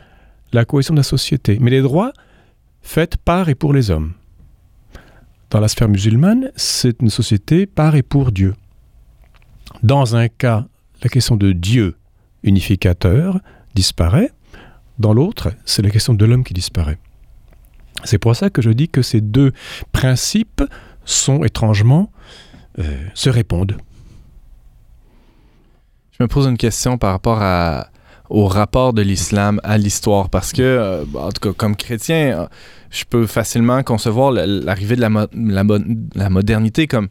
[0.52, 2.12] la cohésion de la société, mais les droits
[2.82, 4.14] faits par et pour les hommes.
[5.50, 8.54] Dans la sphère musulmane, c'est une société par et pour Dieu.
[9.82, 10.66] Dans un cas,
[11.02, 11.96] la question de Dieu
[12.42, 13.40] unificateur
[13.74, 14.30] disparaît.
[14.98, 16.98] Dans l'autre, c'est la question de l'homme qui disparaît.
[18.04, 19.52] C'est pour ça que je dis que ces deux
[19.92, 20.62] principes
[21.04, 22.10] sont étrangement
[22.78, 23.76] euh, se répondent.
[26.12, 27.88] Je me pose une question par rapport à,
[28.30, 30.30] au rapport de l'islam à l'histoire.
[30.30, 32.46] Parce que, euh, en tout cas, comme chrétien, euh,
[32.90, 35.28] je peux facilement concevoir l'arrivée de la,
[36.14, 37.08] la, modernité comme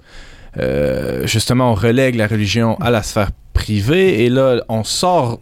[0.58, 5.40] euh, justement on relègue la religion à la sphère privée et là on sort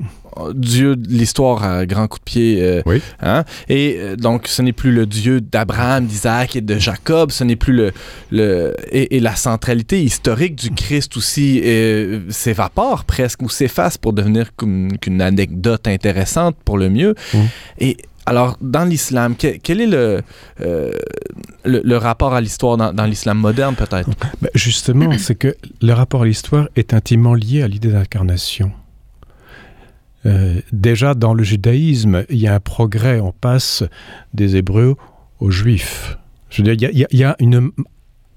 [0.54, 2.58] Dieu de l'histoire à grand coup de pied.
[2.62, 3.02] Euh, oui.
[3.22, 3.44] hein?
[3.70, 7.56] Et euh, donc, ce n'est plus le Dieu d'Abraham, d'Isaac et de Jacob, ce n'est
[7.56, 7.92] plus le.
[8.32, 14.54] le et, la centralité historique du Christ aussi euh, s'évapore presque ou s'efface pour devenir
[14.56, 17.16] comme qu'une anecdote intéressante pour le mieux.
[17.34, 17.38] Mmh.
[17.80, 20.22] Et alors, dans l'islam, quel est le,
[21.66, 24.10] le, rapport à l'histoire dans, l'islam moderne, peut-être?
[24.42, 28.72] Ben, justement, c'est que le rapport à l'histoire est intimement lié à l'idée d'incarnation.
[30.72, 33.20] déjà, dans le judaïsme, il y a un progrès.
[33.20, 33.84] On passe
[34.34, 34.96] des Hébreux
[35.40, 36.18] aux Juifs.
[36.50, 37.72] Je veux dire, il y, a une...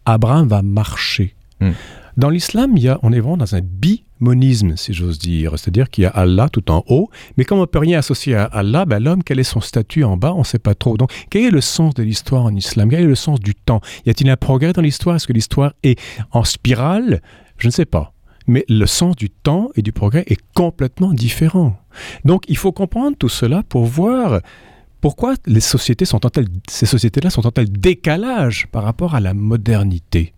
[0.04, 1.34] Abraham va marcher.
[1.60, 1.72] Hmm.
[2.16, 5.58] Dans l'islam, on est vraiment dans un bimonisme, si j'ose dire.
[5.58, 8.34] C'est-à-dire qu'il y a Allah tout en haut, mais comme on ne peut rien associer
[8.34, 10.96] à Allah, ben l'homme, quel est son statut en bas On ne sait pas trop.
[10.96, 12.88] Donc, quel est le sens de l'histoire en islam?
[12.88, 13.82] Quel est le sens du temps?
[14.06, 15.16] Y a-t-il un progrès dans l'histoire?
[15.16, 16.00] Est-ce que l'histoire est
[16.30, 17.20] en spirale?
[17.58, 18.14] Je ne sais pas.
[18.46, 21.78] Mais le sens du temps et du progrès est complètement différent.
[22.24, 24.40] Donc, il faut comprendre tout cela pour voir
[25.02, 26.06] pourquoi ces sociétés-là
[27.30, 30.32] sont en tel décalage par rapport à la modernité.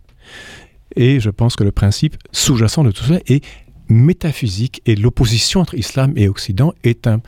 [0.99, 3.41] Et je pense que le principe sous-jacent de tout cela est
[3.87, 7.21] métaphysique et l'opposition entre islam et occident est, un,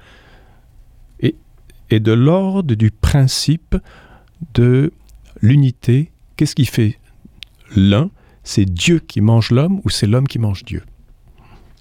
[1.21, 3.77] est, de l'ordre du principe
[4.53, 4.91] de
[5.41, 6.11] l'unité.
[6.35, 6.99] Qu'est-ce qui fait
[7.73, 8.09] l'un?
[8.43, 10.83] C'est Dieu qui mange l'homme ou c'est l'homme qui mange Dieu?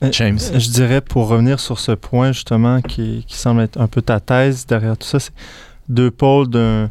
[0.05, 0.38] Euh, James.
[0.38, 4.20] Je dirais, pour revenir sur ce point justement qui, qui semble être un peu ta
[4.20, 5.32] thèse derrière tout ça, c'est
[5.88, 6.88] deux pôles d'un...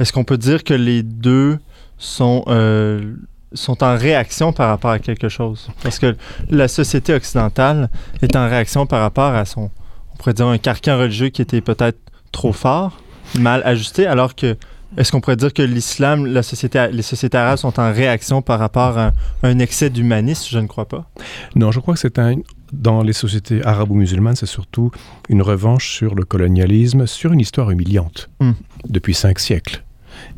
[0.00, 1.60] Est-ce qu'on peut dire que les deux
[1.96, 3.14] sont euh,
[3.54, 5.68] sont en réaction par rapport à quelque chose.
[5.82, 6.16] Parce que
[6.50, 7.90] la société occidentale
[8.22, 9.70] est en réaction par rapport à son,
[10.12, 11.98] on pourrait dire, un carcan religieux qui était peut-être
[12.32, 13.00] trop fort,
[13.38, 14.56] mal ajusté, alors que
[14.96, 18.58] est-ce qu'on pourrait dire que l'islam, la société, les sociétés arabes sont en réaction par
[18.58, 20.48] rapport à un, excès d'humanisme?
[20.50, 21.08] Je ne crois pas.
[21.54, 22.34] Non, je crois que c'est un,
[22.72, 24.90] dans les sociétés arabo-musulmanes, c'est surtout
[25.30, 28.52] une revanche sur le colonialisme, sur une histoire humiliante hmm.
[28.88, 29.82] depuis cinq siècles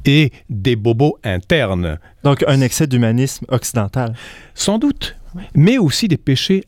[0.05, 1.99] et des bobos internes.
[2.23, 4.15] Donc un excès d'humanisme occidental.
[4.55, 5.17] Sans doute,
[5.55, 6.65] mais aussi des péchés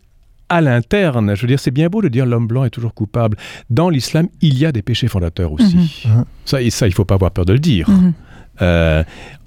[0.49, 1.34] à l'interne.
[1.34, 3.37] Je veux dire, c'est bien beau de dire l'homme blanc est toujours coupable.
[3.70, 5.76] Dans l'islam, il y a des péchés fondateurs aussi.
[5.76, 6.24] Mhm.
[6.45, 7.89] Ça, ça, il ne faut pas avoir peur de le dire.
[7.91, 8.12] Mhm.
[8.62, 9.05] Euh,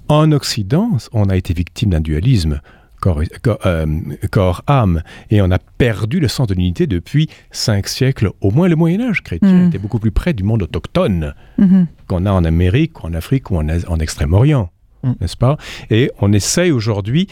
[0.08, 2.60] en Occident, on a été victime d'un dualisme
[3.06, 3.86] euh,
[4.30, 5.02] corps-âme.
[5.30, 8.30] et on a perdu le sens de l'unité depuis cinq siècles.
[8.40, 9.68] Au moins, le Moyen-Âge chrétien mhm.
[9.68, 11.86] était beaucoup plus près du monde autochtone mhm.
[12.06, 14.70] qu'on a en Amérique, ou en Afrique, ou en, en Extrême-Orient.
[15.02, 15.14] Mhm.
[15.20, 15.56] N'est-ce pas?
[15.90, 17.28] Et on essaye aujourd'hui,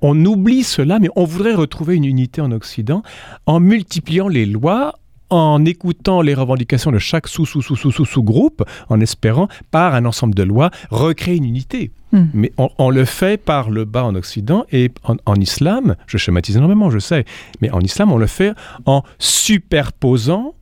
[0.00, 3.02] on, oublie cela, mais on voudrait retrouver une unité en Occident
[3.46, 4.94] en multipliant les lois,
[5.30, 11.36] en écoutant les revendications de chaque sous-sous-sous-sous-sous-groupe, en espérant, par un ensemble de lois, recréer
[11.36, 11.90] une unité.
[12.12, 12.26] Hmm.
[12.32, 16.90] Mais on, le fait par le bas en Occident et en, islam, je schématise énormément,
[16.90, 17.24] je sais,
[17.60, 18.52] mais en islam, on le fait
[18.86, 20.54] en superposant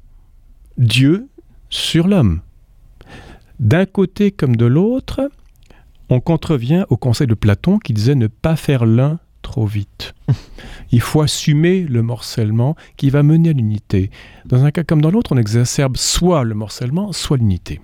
[0.78, 1.28] Dieu
[1.68, 2.40] sur l'homme.
[3.60, 5.30] D'un côté comme de l'autre,
[6.08, 10.14] on contrevient au conseil de Platon qui disait ne pas faire l'un trop vite.
[10.92, 14.10] Il faut assumer le morcellement qui va mener à l'unité.
[14.46, 17.80] Dans un cas comme dans l'autre, on exacerbe soit le morcellement, soit l'unité.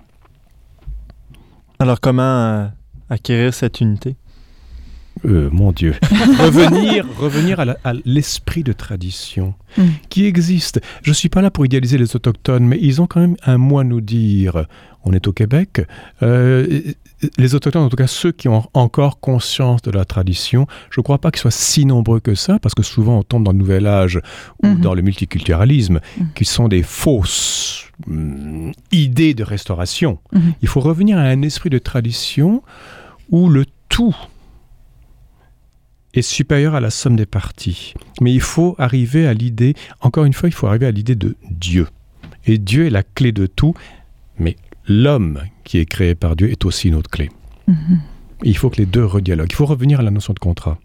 [1.79, 2.67] Alors comment euh,
[3.09, 4.15] acquérir cette unité?
[5.25, 5.95] Euh, mon Dieu,
[6.39, 9.83] revenir, revenir à l'esprit de tradition mm.
[10.09, 10.79] qui existe.
[11.03, 13.57] Je ne suis pas là pour idéaliser les autochtones, mais ils ont quand même un
[13.57, 14.65] mot à nous dire.
[15.05, 15.81] On est au Québec.
[16.23, 16.81] Euh,
[17.37, 21.03] les autochtones, en tout cas ceux qui ont encore conscience de la tradition, je ne
[21.03, 23.57] crois pas qu'ils soient si nombreux que ça, parce que souvent on tombe dans le
[23.57, 24.19] nouvel âge
[24.63, 24.79] ou mm-hmm.
[24.79, 26.23] dans le multiculturalisme, mm.
[26.35, 30.19] qui sont des fausses mm, idées de restauration.
[30.33, 30.53] Mm-hmm.
[30.61, 32.63] Il faut revenir à un esprit de tradition
[33.29, 34.15] où le tout
[36.13, 37.93] est supérieur à la somme des parties.
[38.21, 41.35] Mais il faut arriver à l'idée, encore une fois, il faut arriver à l'idée de
[41.51, 41.87] Dieu.
[42.45, 43.75] Et Dieu est la clé de tout,
[44.37, 44.55] mais
[44.89, 47.29] l'homme qui est créé par Dieu est aussi une autre clé.
[47.67, 48.01] Mhm.
[48.43, 49.51] Il faut que les deux redialoguent.
[49.51, 50.77] Il faut revenir à la notion de contrat.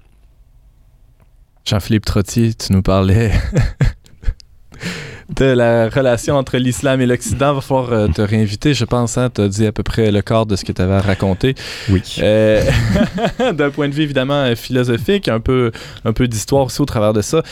[1.65, 3.33] Jean-Philippe Trottier, tu nous parlais
[5.37, 7.55] de la relation entre l'islam et l'Occident.
[7.55, 9.19] Va falloir euh, te réinviter, je pense.
[9.19, 11.01] Hein, tu as dit à peu près le quart de ce que tu avais à
[11.01, 11.55] raconter.
[11.91, 12.03] Oui.
[12.21, 12.63] Euh,
[13.53, 15.73] d'un point de vue évidemment euh, philosophique, un peu,
[16.05, 17.43] un peu d'histoire aussi au travers de ça.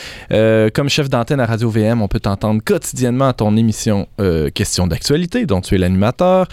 [0.73, 4.07] comme chef d'antenne à Radio VM, on peut t'entendre quotidiennement à ton émission
[4.53, 6.47] Question d'actualité, dont tu es l'animateur.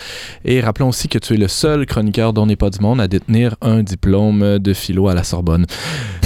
[0.44, 3.08] Et rappelons aussi que tu es le seul chroniqueur dont n'est pas du monde à
[3.08, 5.66] détenir un diplôme de philo à la Sorbonne.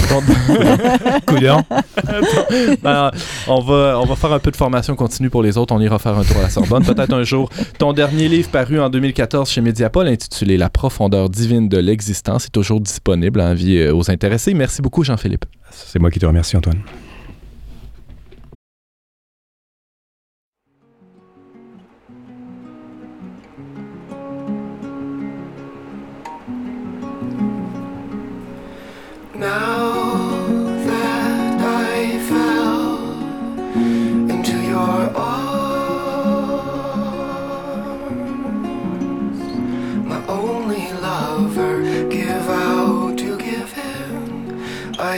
[2.83, 3.11] ben,
[3.47, 5.73] on, va, on va faire un peu de formation continue pour les autres.
[5.73, 6.83] On ira faire un tour à la Sorbonne.
[6.83, 7.49] Peut-être un jour.
[7.77, 12.51] Ton dernier livre paru en 2014 chez Mediapol, intitulé La profondeur divine de l'existence, est
[12.51, 14.53] toujours disponible à envie euh, aux intéressés.
[14.53, 15.45] Merci beaucoup, Jean-Philippe.
[15.71, 16.81] C'est moi qui te remercie, Antoine.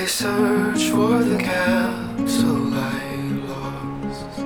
[0.07, 3.15] Search for the capsule I
[3.51, 4.39] lost.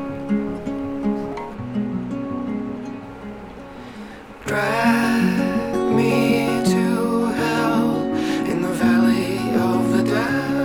[4.48, 7.92] Drag me to hell
[8.52, 9.38] in the valley
[9.72, 10.62] of the dead.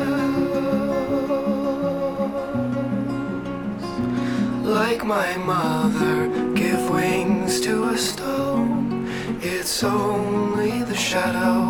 [4.64, 9.10] Like my mother, give wings to a stone.
[9.42, 11.65] It's only the shadow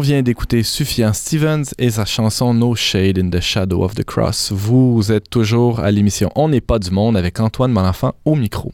[0.00, 4.02] On vient d'écouter Sufjan Stevens et sa chanson No Shade in the Shadow of the
[4.02, 4.50] Cross.
[4.50, 8.72] Vous êtes toujours à l'émission On n'est pas du monde avec Antoine Malenfant au micro.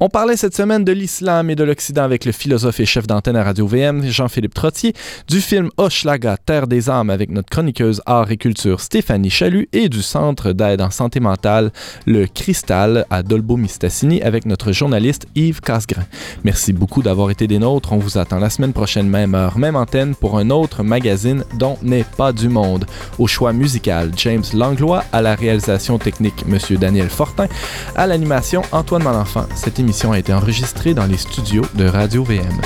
[0.00, 3.34] On parlait cette semaine de l'islam et de l'Occident avec le philosophe et chef d'antenne
[3.34, 4.94] à Radio-VM, Jean-Philippe Trottier,
[5.26, 9.88] du film Hochelaga, Terre des âmes avec notre chroniqueuse art et culture Stéphanie Chalut et
[9.88, 11.72] du Centre d'aide en santé mentale,
[12.06, 16.04] le Cristal à Dolbeau-Mistassini avec notre journaliste Yves Casgrain.
[16.44, 17.92] Merci beaucoup d'avoir été des nôtres.
[17.92, 21.76] On vous attend la semaine prochaine, même heure, même antenne, pour un autre magazine dont
[21.82, 22.86] n'est pas du monde.
[23.18, 27.48] Au choix musical, James Langlois, à la réalisation technique, Monsieur Daniel Fortin,
[27.96, 29.46] à l'animation, Antoine Malenfant.
[29.88, 32.60] Émission a été enregistrée dans les studios de Radio-VM.